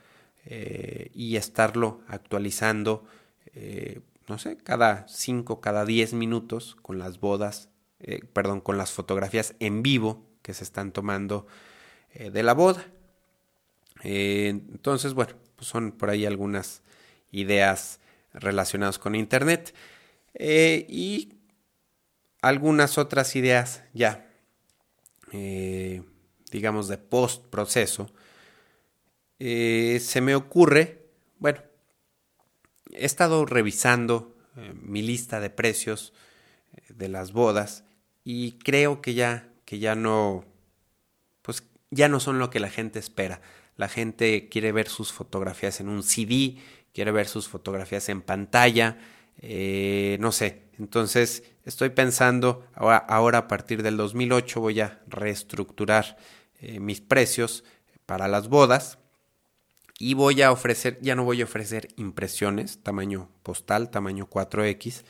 eh, 0.45 1.11
y 1.15 1.37
estarlo 1.37 2.03
actualizando, 2.07 3.07
eh, 3.55 4.03
no 4.29 4.39
sé, 4.39 4.59
cada 4.59 5.09
5, 5.09 5.63
cada 5.63 5.87
10 5.87 6.13
minutos 6.13 6.77
con 6.83 6.99
las 6.99 7.19
bodas, 7.19 7.71
eh, 8.01 8.21
perdón, 8.35 8.61
con 8.61 8.77
las 8.77 8.93
fotografías 8.93 9.55
en 9.59 9.83
vivo 9.83 10.23
que 10.43 10.53
se 10.53 10.65
están 10.65 10.93
tomando 10.93 11.47
de 12.15 12.43
la 12.43 12.53
boda. 12.53 12.85
entonces, 14.03 15.15
bueno, 15.15 15.33
pues 15.57 15.67
son 15.67 15.93
por 15.93 16.11
ahí 16.11 16.27
algunas 16.27 16.83
ideas 17.33 18.01
relacionadas 18.35 18.99
con 18.99 19.15
Internet 19.15 19.75
y 20.39 21.35
algunas 22.43 22.99
otras 22.99 23.37
ideas 23.37 23.83
ya, 23.93 24.29
digamos, 26.51 26.89
de 26.89 26.99
post 26.99 27.47
proceso 27.47 28.11
eh, 29.39 30.01
se 30.01 30.21
me 30.21 30.35
ocurre, 30.35 31.07
bueno, 31.39 31.61
he 32.93 33.05
estado 33.05 33.45
revisando 33.47 34.37
eh, 34.57 34.73
mi 34.75 35.03
lista 35.03 35.41
de 35.41 35.51
precios 35.51 36.13
eh, 36.73 36.83
de 36.89 37.09
las 37.09 37.33
bodas 37.33 37.85
y 38.23 38.53
creo 38.53 39.03
que 39.03 39.15
ya, 39.15 39.49
que 39.65 39.79
ya 39.79 39.97
no, 39.97 40.45
pues 41.43 41.65
ya 41.91 42.09
no 42.09 42.21
son 42.21 42.39
lo 42.39 42.51
que 42.51 42.61
la 42.61 42.71
gente 42.71 42.99
espera. 42.99 43.41
La 43.77 43.89
gente 43.89 44.49
quiere 44.49 44.71
ver 44.71 44.89
sus 44.89 45.13
fotografías 45.13 45.81
en 45.81 45.89
un 45.89 46.05
CD, 46.05 46.57
quiere 46.93 47.11
ver 47.11 47.27
sus 47.27 47.49
fotografías 47.49 48.09
en 48.09 48.23
pantalla, 48.23 48.99
no 49.41 50.33
sé. 50.33 50.63
Entonces 50.79 51.45
estoy 51.65 51.91
pensando, 51.91 52.67
ahora, 52.75 53.39
a 53.39 53.49
partir 53.49 53.83
del 53.83 53.97
2008 53.97 54.61
voy 54.61 54.81
a 54.81 55.01
reestructurar 55.07 56.17
mis 56.81 57.01
precios 57.01 57.65
para 58.07 58.29
las 58.29 58.49
bodas 58.49 58.99
y 59.99 60.15
voy 60.15 60.43
a 60.43 60.51
ofrecer, 60.51 60.99
ya 61.01 61.15
no 61.15 61.25
voy 61.25 61.41
a 61.41 61.45
ofrecer 61.45 61.89
impresiones, 61.97 62.79
tamaño 62.83 63.31
postal, 63.43 63.91
tamaño 63.91 64.29
4X. 64.29 65.05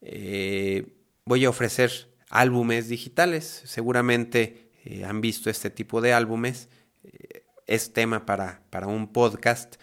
Eh, 0.00 0.86
voy 1.24 1.44
a 1.44 1.50
ofrecer 1.50 2.08
álbumes 2.28 2.88
digitales. 2.88 3.62
Seguramente 3.64 4.70
eh, 4.84 5.04
han 5.04 5.20
visto 5.20 5.50
este 5.50 5.70
tipo 5.70 6.00
de 6.00 6.12
álbumes. 6.12 6.68
Eh, 7.04 7.44
es 7.66 7.92
tema 7.92 8.26
para, 8.26 8.62
para 8.70 8.88
un 8.88 9.12
podcast. 9.12 9.76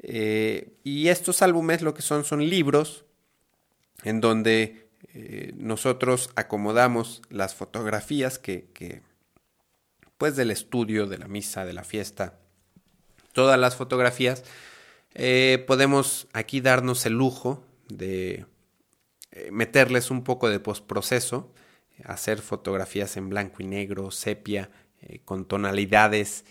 y 0.00 1.08
estos 1.08 1.42
álbumes 1.42 1.82
lo 1.82 1.94
que 1.94 2.02
son 2.02 2.24
son 2.24 2.48
libros 2.48 3.03
en 4.04 4.20
donde 4.20 4.84
nosotros 5.56 6.30
acomodamos 6.34 7.22
las 7.30 7.54
fotografías 7.54 8.38
que, 8.38 9.02
pues 10.18 10.36
del 10.36 10.50
estudio, 10.50 11.06
de 11.06 11.18
la 11.18 11.28
misa, 11.28 11.64
de 11.64 11.72
la 11.72 11.84
fiesta, 11.84 12.38
todas 13.32 13.58
las 13.58 13.76
fotografías, 13.76 14.44
eh, 15.14 15.62
podemos 15.66 16.26
aquí 16.32 16.60
darnos 16.60 17.06
el 17.06 17.12
lujo 17.12 17.62
de 17.88 18.46
eh, 19.32 19.50
meterles 19.52 20.10
un 20.10 20.24
poco 20.24 20.48
de 20.48 20.60
postproceso, 20.60 21.52
hacer 22.04 22.40
fotografías 22.40 23.16
en 23.16 23.28
blanco 23.28 23.62
y 23.62 23.66
negro, 23.66 24.10
sepia, 24.10 24.70
eh, 25.02 25.20
con 25.24 25.44
tonalidades 25.44 26.44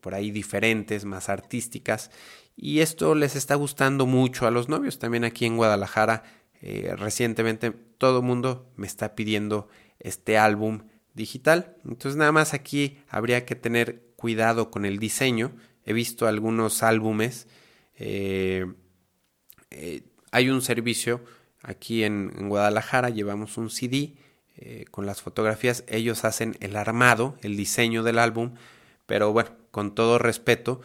por 0.00 0.14
ahí 0.14 0.30
diferentes, 0.30 1.04
más 1.04 1.28
artísticas. 1.28 2.10
Y 2.56 2.80
esto 2.80 3.14
les 3.14 3.36
está 3.36 3.56
gustando 3.56 4.06
mucho 4.06 4.46
a 4.46 4.50
los 4.50 4.70
novios. 4.70 4.98
También 4.98 5.22
aquí 5.22 5.44
en 5.44 5.58
Guadalajara, 5.58 6.22
recientemente 6.60 7.70
todo 7.70 8.18
el 8.18 8.24
mundo 8.24 8.70
me 8.76 8.86
está 8.86 9.14
pidiendo 9.14 9.68
este 9.98 10.36
álbum 10.36 10.82
digital. 11.14 11.76
Entonces 11.84 12.16
nada 12.16 12.32
más 12.32 12.54
aquí 12.54 12.98
habría 13.08 13.46
que 13.46 13.54
tener 13.54 14.02
cuidado 14.16 14.70
con 14.70 14.84
el 14.84 14.98
diseño 14.98 15.52
he 15.84 15.92
visto 15.92 16.26
algunos 16.26 16.82
álbumes. 16.82 17.46
Eh, 17.96 18.66
eh, 19.70 20.02
hay 20.30 20.48
un 20.48 20.62
servicio 20.62 21.24
aquí 21.62 22.04
en, 22.04 22.48
Guadalajara, 22.48 23.10
llevamos 23.10 23.58
un 23.58 23.70
CD 23.70 24.14
eh, 24.56 24.84
con 24.90 25.06
las 25.06 25.20
fotografías, 25.22 25.84
ellos 25.88 26.24
hacen 26.24 26.56
el 26.60 26.76
armado, 26.76 27.36
el 27.42 27.56
diseño 27.56 28.02
del 28.02 28.18
álbum, 28.18 28.54
pero 29.06 29.32
bueno, 29.32 29.50
con 29.70 29.94
todo 29.94 30.18
respeto, 30.18 30.80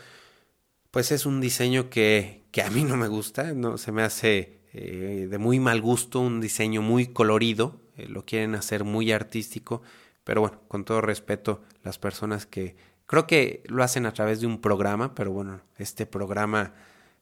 pues 0.92 1.12
es 1.12 1.26
un 1.26 1.42
diseño 1.42 1.90
que, 1.90 2.44
que 2.52 2.62
a 2.62 2.70
mí 2.70 2.84
no 2.84 2.98
me 2.98 3.08
gusta, 3.08 3.54
no 3.54 3.78
se 3.78 3.92
me 3.92 4.04
hace 4.04 4.55
de 4.76 5.38
muy 5.38 5.60
mal 5.60 5.82
gusto, 5.82 6.20
un 6.20 6.42
diseño 6.42 6.82
muy 6.82 7.08
colorido, 7.08 7.80
lo 7.96 8.26
quieren 8.26 8.56
hacer 8.56 8.84
muy 8.84 9.12
artístico, 9.12 9.82
pero 10.24 10.42
bueno, 10.42 10.60
con 10.68 10.84
todo 10.84 11.02
respeto, 11.02 11.62
las 11.84 11.98
personas 11.98 12.46
que 12.46 12.76
Creo 13.08 13.28
que 13.28 13.64
lo 13.68 13.84
hacen 13.84 14.06
a 14.06 14.14
través 14.14 14.42
de 14.42 14.48
un 14.48 14.60
programa, 14.60 15.14
pero 15.14 15.32
bueno, 15.32 15.62
este 15.78 16.06
programa 16.06 16.74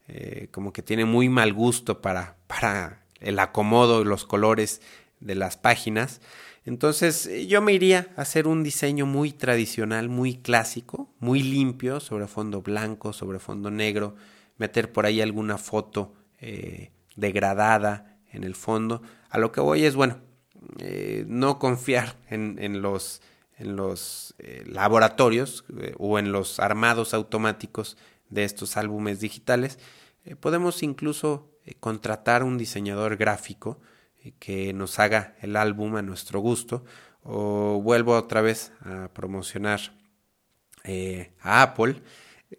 eh, 0.08 0.48
como 0.52 0.72
que 0.72 0.82
tiene 0.82 1.04
muy 1.06 1.28
mal 1.28 1.54
gusto 1.54 2.02
para, 2.02 2.38
para 2.48 3.04
el 3.20 3.38
acomodo 3.40 4.02
y 4.02 4.06
los 4.06 4.26
colores 4.26 4.82
de 5.20 5.36
las 5.36 5.58
páginas. 5.58 6.22
Entonces 6.66 7.30
yo 7.48 7.62
me 7.62 7.74
iría 7.74 8.14
a 8.16 8.22
hacer 8.22 8.48
un 8.48 8.64
diseño 8.64 9.06
muy 9.06 9.34
tradicional, 9.34 10.08
muy 10.08 10.36
clásico, 10.38 11.10
muy 11.20 11.44
limpio, 11.44 12.00
sobre 12.00 12.28
fondo 12.28 12.62
blanco, 12.62 13.12
sobre 13.12 13.40
fondo 13.40 13.70
negro, 13.70 14.16
meter 14.58 14.94
por 14.94 15.06
ahí 15.06 15.20
alguna 15.20 15.58
foto 15.58 16.14
eh, 16.40 16.92
degradada 17.16 18.18
en 18.32 18.44
el 18.44 18.56
fondo. 18.56 19.02
A 19.30 19.38
lo 19.38 19.52
que 19.52 19.62
voy 19.62 19.86
es, 19.86 19.96
bueno, 19.96 20.20
eh, 20.80 21.26
no 21.28 21.60
confiar 21.60 22.18
en, 22.30 22.58
en 22.60 22.82
los, 22.82 23.22
en 23.58 23.76
los 23.76 24.36
eh, 24.40 24.64
laboratorios 24.66 25.66
o 25.98 26.20
en 26.20 26.32
los 26.32 26.60
armados 26.60 27.14
automáticos 27.14 27.98
de 28.30 28.44
estos 28.44 28.78
álbumes 28.78 29.20
digitales. 29.20 29.78
podemos 30.40 30.82
incluso 30.84 31.52
contratar 31.80 32.44
un 32.44 32.58
diseñador 32.58 33.18
gráfico 33.18 33.80
que 34.40 34.74
nos 34.74 35.00
haga 35.00 35.36
el 35.42 35.56
álbum 35.56 35.96
a 35.96 36.02
nuestro 36.02 36.40
gusto. 36.40 36.84
O 37.22 37.82
vuelvo 37.82 38.18
otra 38.18 38.42
vez 38.42 38.74
a 38.82 39.10
promocionar 39.14 39.80
a 41.42 41.62
Apple 41.62 42.02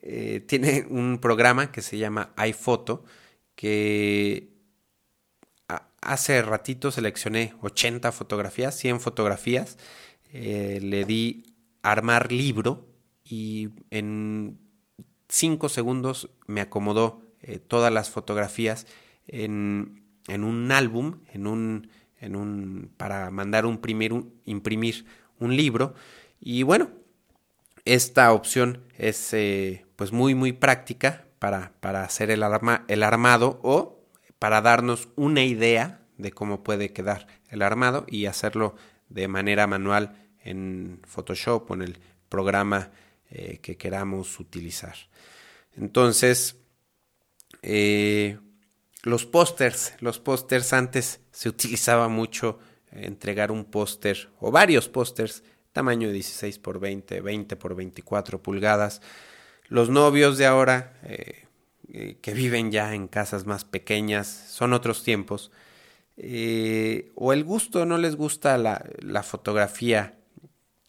eh, 0.03 0.41
tiene 0.47 0.87
un 0.89 1.19
programa 1.19 1.71
que 1.71 1.83
se 1.83 1.99
llama 1.99 2.33
iPhoto, 2.37 3.05
que 3.55 4.55
hace 6.01 6.43
ratito 6.43 6.91
seleccioné 6.91 7.55
80 7.63 8.13
fotografías, 8.13 8.77
100 8.77 9.01
fotografías, 9.01 9.79
eh, 10.33 10.79
le 10.83 11.05
di 11.05 11.55
armar 11.83 12.33
libro 12.33 12.87
y 13.25 13.71
en 13.91 14.59
5 15.29 15.69
segundos 15.69 16.31
me 16.47 16.61
acomodó 16.61 17.23
eh, 17.41 17.59
todas 17.59 17.93
las 17.93 18.11
fotografías 18.11 18.87
en, 19.27 20.05
en, 20.29 20.45
un 20.45 20.71
álbum, 20.73 21.21
en 21.33 21.47
un, 21.47 21.89
en 22.21 22.37
un, 22.37 22.93
para 22.97 23.31
mandar 23.31 23.67
un, 23.67 23.81
un, 24.13 24.35
imprimir 24.45 25.07
un 25.39 25.57
libro. 25.57 25.95
Y 26.41 26.63
bueno, 26.63 26.91
esta 27.85 28.33
opción 28.33 28.83
es 28.97 29.33
eh, 29.33 29.85
pues 29.97 30.13
muy 30.13 30.35
muy 30.35 30.53
práctica 30.53 31.24
para, 31.45 31.75
para 31.81 32.05
hacer 32.05 32.31
el, 32.31 32.43
el 32.89 33.03
armado 33.03 33.61
o 33.63 34.03
para 34.39 34.63
darnos 34.63 35.11
una 35.15 35.45
idea 35.45 36.01
de 36.17 36.33
cómo 36.33 36.65
puede 36.65 36.95
quedar 36.95 37.27
el 37.51 37.61
armado 37.61 38.07
y 38.09 38.25
hacerlo 38.25 38.77
de 39.11 39.29
manera 39.29 39.67
manual 39.67 40.17
en 40.43 41.03
Photoshop 41.07 41.71
o 41.71 41.75
en 41.75 41.83
el 41.83 41.99
programa 42.31 42.93
eh, 43.29 43.59
que 43.61 43.77
queramos 43.77 44.41
utilizar. 44.41 44.95
Entonces, 45.77 46.57
eh, 47.61 48.39
los 49.03 49.27
pósters, 49.27 49.97
los 50.01 50.21
pósters 50.21 50.73
antes 50.73 51.21
se 51.31 51.51
utilizaba 51.51 52.09
mucho 52.09 52.59
entregar 52.91 53.53
un 53.53 53.67
póster 53.67 54.31
o 54.41 54.51
varios 54.51 54.89
pósters 54.89 55.45
tamaño 55.75 56.11
16 56.11 56.59
por 56.59 56.81
20, 56.81 57.21
20 57.21 57.57
por 57.57 57.75
24 57.75 58.43
pulgadas. 58.43 59.03
Los 59.69 59.89
novios 59.89 60.39
de 60.39 60.47
ahora, 60.47 60.95
eh, 61.05 61.47
eh, 61.93 62.19
que 62.21 62.35
viven 62.35 62.71
ya 62.71 62.95
en 62.95 63.09
casas 63.09 63.47
más 63.47 63.65
pequeñas, 63.65 64.27
son 64.27 64.73
otros 64.73 65.03
tiempos. 65.03 65.51
Eh, 66.17 67.13
o 67.15 67.33
el 67.33 67.45
gusto, 67.45 67.87
no 67.87 67.99
les 67.99 68.17
gusta 68.17 68.59
la, 68.59 69.23
fotografía 69.23 70.19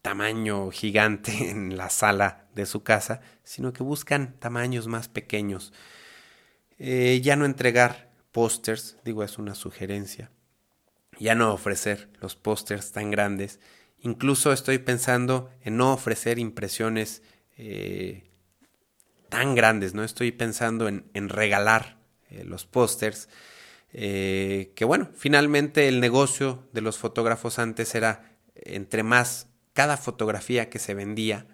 tamaño 0.01 0.69
gigante 0.71 1.31
en 1.49 1.77
la 1.77 1.89
sala 1.89 2.45
de 2.53 2.65
su 2.65 2.83
casa, 2.83 3.21
sino 3.43 3.73
que 3.73 3.83
buscan 3.83 4.35
tamaños 4.39 4.87
más 4.87 5.07
pequeños. 5.07 5.73
ya 6.77 7.35
no 7.35 7.45
entregar 7.45 8.11
pósters, 8.31 8.97
digo, 9.05 9.23
es 9.23 9.37
una 9.37 9.55
sugerencia. 9.55 10.31
Ya 11.17 11.33
no 11.33 11.53
ofrecer 11.53 12.09
los 12.19 12.35
pósters 12.35 12.91
tan 12.91 13.09
grandes, 13.09 13.59
Incluso 14.05 14.53
estoy 14.53 14.77
pensando 14.77 15.49
en 15.63 15.77
no 15.77 15.91
ofrecer 15.91 16.37
impresiones 16.37 17.23
tan 19.35 19.53
grandes, 19.53 19.93
¿no? 19.93 20.05
Estoy 20.05 20.31
pensando 20.31 20.87
en, 20.87 21.29
regalar 21.29 21.97
eh, 22.29 22.45
los 22.45 22.65
pósters. 22.65 23.27
Eh, 23.91 24.71
que 24.75 24.85
bueno, 24.85 25.09
finalmente 25.13 25.89
el 25.89 25.99
negocio 25.99 26.69
de 26.71 26.79
los 26.79 26.97
fotógrafos 26.97 27.59
antes 27.59 27.95
era 27.95 28.31
entre 28.55 29.03
más 29.03 29.47
cada 29.73 29.97
fotografía 29.97 30.69
que 30.69 30.79
se 30.79 30.93
vendía 30.93 31.47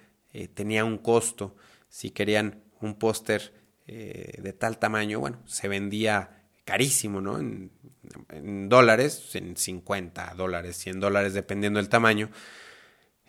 tenía 0.54 0.86
un 0.86 1.00
costo. 1.00 1.56
Si 1.89 2.12
querían 2.12 2.63
un 2.80 2.98
póster 2.98 3.54
de 3.86 4.56
tal 4.58 4.78
tamaño, 4.78 5.20
bueno, 5.20 5.41
se 5.46 5.67
vendía 5.67 6.46
carísimo, 6.63 7.20
¿no? 7.20 7.38
En, 7.38 7.72
en 8.30 8.70
dólares, 8.70 9.36
en 9.36 9.58
50 9.58 10.34
dólares, 10.36 10.78
100 10.78 11.00
dólares, 11.00 11.34
dependiendo 11.34 11.80
del 11.80 11.89
tamaño. 11.89 12.30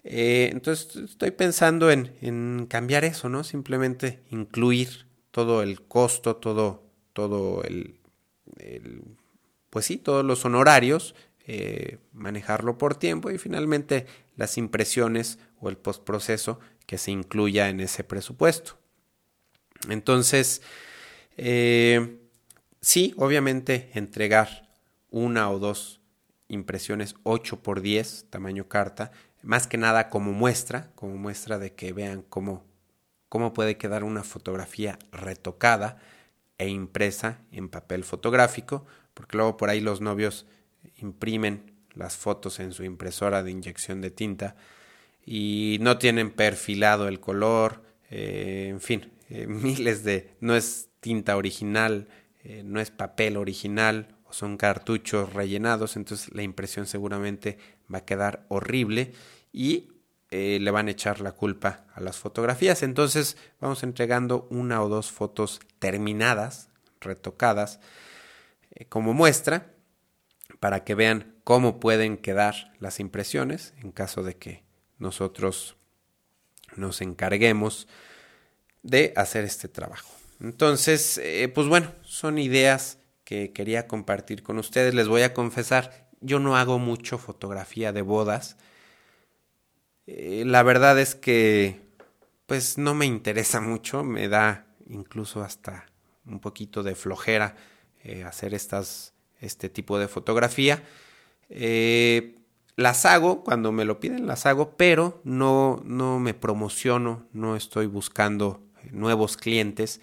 Eh, 0.04 0.50
entonces 0.52 0.96
estoy 0.96 1.30
pensando 1.30 1.90
en, 1.90 2.66
cambiar 2.66 3.04
eso, 3.04 3.28
¿no? 3.28 3.44
Simplemente 3.44 4.22
incluir 4.30 5.06
todo 5.30 5.62
el 5.62 5.82
costo, 5.82 6.36
todo, 6.36 6.82
todo 7.12 7.62
el, 7.62 8.00
pues 9.70 9.86
sí, 9.86 9.98
todos 9.98 10.24
los 10.24 10.44
honorarios, 10.44 11.14
eh, 11.46 11.98
manejarlo 12.12 12.78
por 12.78 12.94
tiempo 12.94 13.30
y 13.30 13.38
finalmente 13.38 14.06
las 14.36 14.58
impresiones 14.58 15.38
o 15.60 15.68
el 15.68 15.76
postproceso 15.76 16.60
que 16.86 16.98
se 16.98 17.10
incluya 17.10 17.68
en 17.68 17.80
ese 17.80 18.04
presupuesto. 18.04 18.78
Entonces, 19.88 20.62
eh, 21.36 22.18
sí, 22.80 23.14
obviamente 23.16 23.90
entregar 23.94 24.68
una 25.10 25.50
o 25.50 25.58
dos 25.58 26.00
impresiones 26.48 27.14
8 27.22 27.62
por 27.62 27.80
10 27.80 28.26
tamaño 28.30 28.68
carta, 28.68 29.10
más 29.42 29.66
que 29.66 29.76
nada 29.76 30.08
como 30.08 30.32
muestra, 30.32 30.90
como 30.94 31.16
muestra 31.16 31.58
de 31.58 31.74
que 31.74 31.92
vean 31.92 32.22
cómo, 32.28 32.64
cómo 33.28 33.52
puede 33.52 33.76
quedar 33.76 34.04
una 34.04 34.22
fotografía 34.22 34.98
retocada 35.10 35.98
e 36.58 36.68
impresa 36.68 37.40
en 37.50 37.68
papel 37.68 38.04
fotográfico, 38.04 38.86
porque 39.14 39.36
luego 39.36 39.56
por 39.56 39.68
ahí 39.68 39.80
los 39.80 40.00
novios 40.00 40.46
imprimen 40.96 41.72
las 41.94 42.16
fotos 42.16 42.60
en 42.60 42.72
su 42.72 42.84
impresora 42.84 43.42
de 43.42 43.50
inyección 43.50 44.00
de 44.00 44.10
tinta 44.10 44.56
y 45.24 45.78
no 45.80 45.98
tienen 45.98 46.30
perfilado 46.30 47.08
el 47.08 47.20
color, 47.20 47.82
eh, 48.10 48.68
en 48.70 48.80
fin, 48.80 49.12
eh, 49.28 49.46
miles 49.48 50.04
de... 50.04 50.30
no 50.40 50.56
es 50.56 50.88
tinta 51.00 51.36
original, 51.36 52.08
eh, 52.44 52.62
no 52.64 52.80
es 52.80 52.90
papel 52.90 53.36
original, 53.36 54.16
son 54.30 54.56
cartuchos 54.56 55.32
rellenados, 55.32 55.96
entonces 55.96 56.32
la 56.32 56.42
impresión 56.42 56.86
seguramente 56.86 57.58
va 57.92 57.98
a 57.98 58.04
quedar 58.04 58.46
horrible 58.48 59.12
y 59.52 59.92
eh, 60.30 60.58
le 60.60 60.70
van 60.70 60.88
a 60.88 60.92
echar 60.92 61.20
la 61.20 61.32
culpa 61.32 61.84
a 61.94 62.00
las 62.00 62.16
fotografías. 62.16 62.82
Entonces 62.82 63.36
vamos 63.60 63.82
entregando 63.82 64.46
una 64.50 64.82
o 64.82 64.88
dos 64.88 65.10
fotos 65.10 65.60
terminadas, 65.78 66.68
retocadas, 67.00 67.80
eh, 68.70 68.86
como 68.86 69.12
muestra, 69.12 69.74
para 70.58 70.84
que 70.84 70.94
vean 70.94 71.34
cómo 71.44 71.80
pueden 71.80 72.16
quedar 72.16 72.72
las 72.80 73.00
impresiones 73.00 73.74
en 73.82 73.92
caso 73.92 74.22
de 74.22 74.36
que 74.36 74.62
nosotros 74.98 75.76
nos 76.76 77.00
encarguemos 77.00 77.88
de 78.82 79.12
hacer 79.16 79.44
este 79.44 79.68
trabajo. 79.68 80.14
Entonces, 80.40 81.18
eh, 81.18 81.50
pues 81.54 81.68
bueno, 81.68 81.92
son 82.02 82.38
ideas 82.38 82.98
que 83.24 83.52
quería 83.52 83.86
compartir 83.86 84.42
con 84.42 84.58
ustedes. 84.58 84.94
Les 84.94 85.08
voy 85.08 85.22
a 85.22 85.34
confesar, 85.34 86.08
yo 86.20 86.38
no 86.38 86.56
hago 86.56 86.78
mucho 86.78 87.18
fotografía 87.18 87.92
de 87.92 88.02
bodas. 88.02 88.56
Eh, 90.06 90.44
la 90.46 90.62
verdad 90.62 90.98
es 90.98 91.14
que 91.14 91.80
pues 92.46 92.76
no 92.76 92.94
me 92.94 93.06
interesa 93.06 93.60
mucho, 93.60 94.04
me 94.04 94.28
da 94.28 94.66
incluso 94.88 95.42
hasta 95.42 95.86
un 96.26 96.40
poquito 96.40 96.82
de 96.82 96.94
flojera 96.94 97.56
eh, 98.04 98.24
hacer 98.24 98.52
estas, 98.54 99.14
este 99.40 99.68
tipo 99.68 99.98
de 99.98 100.08
fotografía. 100.08 100.82
Eh, 101.48 102.38
las 102.76 103.06
hago, 103.06 103.44
cuando 103.44 103.72
me 103.72 103.84
lo 103.84 104.00
piden 104.00 104.26
las 104.26 104.46
hago, 104.46 104.76
pero 104.76 105.20
no, 105.24 105.82
no 105.84 106.18
me 106.18 106.34
promociono, 106.34 107.26
no 107.32 107.56
estoy 107.56 107.86
buscando 107.86 108.60
nuevos 108.90 109.36
clientes. 109.36 110.00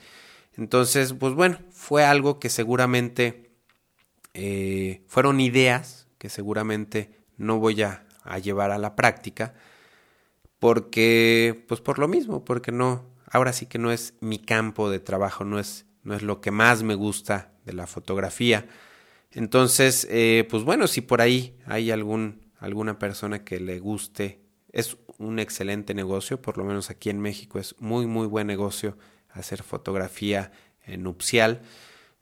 Entonces, 0.56 1.14
pues 1.14 1.34
bueno, 1.34 1.60
fue 1.72 2.06
algo 2.06 2.40
que 2.40 2.50
seguramente 2.50 3.50
fueron 5.08 5.42
ideas 5.42 6.00
que 6.20 6.30
seguramente 6.30 7.18
no 7.38 7.58
voy 7.58 7.82
a, 7.82 8.06
llevar 8.44 8.70
a 8.70 8.78
la 8.78 8.96
práctica 8.96 9.56
porque, 10.60 11.66
pues 11.68 11.82
por 11.82 12.00
lo 12.00 12.08
mismo, 12.08 12.46
porque 12.46 12.72
no, 12.72 13.06
ahora 13.32 13.54
sí 13.54 13.66
que 13.66 13.80
no 13.80 13.92
es 13.92 14.14
mi 14.20 14.40
campo 14.40 14.90
de 14.90 15.00
trabajo, 15.00 15.46
no 15.46 15.60
es, 15.60 15.86
no 16.04 16.14
es 16.14 16.22
lo 16.22 16.42
que 16.42 16.52
más 16.52 16.84
me 16.84 16.96
gusta 16.96 17.54
de 17.66 17.74
la 17.74 17.88
fotografía. 17.88 18.68
Entonces, 19.32 20.08
eh, 20.10 20.48
pues 20.50 20.64
bueno, 20.64 20.88
si 20.88 21.02
por 21.02 21.22
ahí 21.22 21.58
hay 21.66 21.92
algún, 21.92 22.42
alguna 22.60 23.00
persona 23.00 23.44
que 23.44 23.60
le 23.60 23.80
guste, 23.80 24.42
es 24.72 24.98
un 25.18 25.40
excelente 25.40 25.94
negocio, 25.94 26.42
por 26.42 26.58
lo 26.58 26.64
menos 26.64 26.90
aquí 26.90 27.10
en 27.10 27.20
México 27.20 27.60
es 27.60 27.76
muy, 27.80 28.06
muy 28.06 28.28
buen 28.28 28.48
negocio 28.48 28.98
hacer 29.30 29.64
fotografía 29.64 30.52
nupcial. 30.98 31.62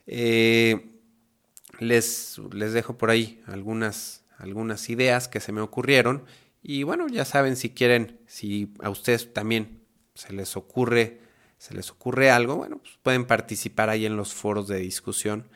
Eh, 0.06 0.90
les, 1.80 2.40
les 2.52 2.74
dejo 2.74 2.98
por 2.98 3.10
ahí 3.10 3.42
algunas, 3.46 4.24
algunas 4.38 4.90
ideas 4.90 5.28
que 5.28 5.40
se 5.40 5.52
me 5.52 5.62
ocurrieron. 5.62 6.26
Y 6.70 6.84
bueno, 6.84 7.08
ya 7.08 7.24
saben 7.24 7.56
si 7.56 7.70
quieren, 7.70 8.20
si 8.28 8.74
a 8.82 8.90
ustedes 8.90 9.34
también 9.34 9.80
se 10.16 10.34
les 10.34 10.58
ocurre, 10.58 11.22
se 11.58 11.74
les 11.74 11.90
ocurre 11.90 12.30
algo, 12.30 12.58
bueno, 12.58 12.80
pues 12.80 13.00
pueden 13.02 13.24
participar 13.24 13.90
ahí 13.90 14.06
en 14.06 14.18
los 14.18 14.34
foros 14.34 14.68
de 14.68 14.80
discusión. 14.80 15.48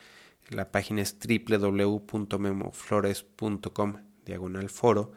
La 0.47 0.72
página 0.72 1.01
es 1.01 1.18
www.memoflores.com 1.20 3.95
diagonal 4.26 4.70
foro. 4.70 5.12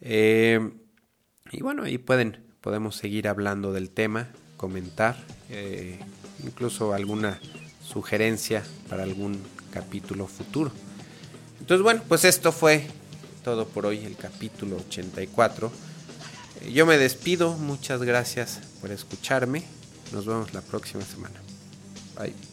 Eh, 0.00 0.72
y 1.52 1.62
bueno, 1.62 1.84
ahí 1.84 1.98
pueden, 1.98 2.42
podemos 2.60 2.96
seguir 2.96 3.28
hablando 3.28 3.72
del 3.72 3.90
tema, 3.90 4.28
comentar, 4.56 5.24
eh, 5.50 6.00
incluso 6.42 6.94
alguna 6.94 7.38
sugerencia 7.80 8.64
para 8.88 9.04
algún 9.04 9.40
capítulo 9.70 10.26
futuro. 10.26 10.72
Entonces, 11.60 11.84
bueno, 11.84 12.02
pues 12.08 12.24
esto 12.24 12.50
fue 12.50 12.88
todo 13.42 13.66
por 13.66 13.86
hoy, 13.86 14.04
el 14.04 14.16
capítulo 14.16 14.76
84. 14.76 15.72
Eh, 16.60 16.72
yo 16.72 16.86
me 16.86 16.98
despido, 16.98 17.54
muchas 17.54 18.02
gracias 18.02 18.60
por 18.80 18.90
escucharme. 18.90 19.64
Nos 20.12 20.26
vemos 20.26 20.52
la 20.54 20.60
próxima 20.60 21.04
semana. 21.04 21.40
Bye. 22.18 22.51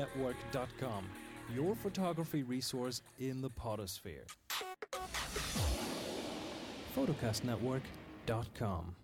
photocastnetwork.com, 0.00 1.04
your 1.54 1.74
photography 1.74 2.42
resource 2.42 3.02
in 3.18 3.40
the 3.40 3.50
potosphere. 3.50 4.24
photocastnetwork.com 6.96 8.94